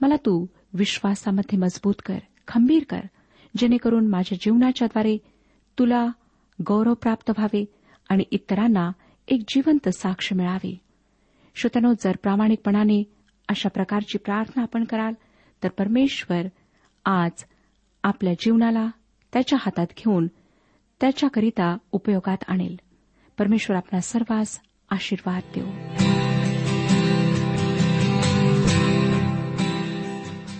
मला 0.00 0.16
तू 0.16 0.46
विश्वासामध्ये 0.72 1.58
मजबूत 1.58 1.94
कर 2.06 2.18
खंबीर 2.48 2.82
कर 2.88 3.00
जेणेकरून 3.56 4.06
माझ्या 4.06 4.38
जीवनाच्याद्वारे 4.40 5.18
तुला 5.78 6.06
गौरव 6.66 6.94
प्राप्त 6.94 7.30
व्हावे 7.30 7.64
आणि 8.08 8.24
इतरांना 8.30 8.92
एक 9.28 9.40
जिवंत 9.48 9.88
साक्ष 9.88 10.32
मिळावी. 10.32 10.78
श्रोतनो 11.54 11.92
जर 12.00 12.16
प्रामाणिकपणाने 12.22 13.02
अशा 13.48 13.68
प्रकारची 13.68 14.18
प्रार्थना 14.18 14.62
आपण 14.62 14.84
कराल 14.84 15.12
तर 15.62 15.68
परमेश्वर 15.68 16.42
आज 17.04 17.44
आपल्या 18.02 18.32
जीवनाला 18.32 18.88
त्याच्या 19.32 19.58
हातात 19.62 19.86
घेऊन 19.96 20.26
त्याच्याकरिता 21.00 21.76
उपयोगात 21.92 22.44
आणेल. 22.48 22.76
परमेश्वर 23.38 23.76
आपल्या 23.76 24.00
सर्वांस 24.00 24.60
आशीर्वाद 24.90 25.42
देऊ. 25.54 26.09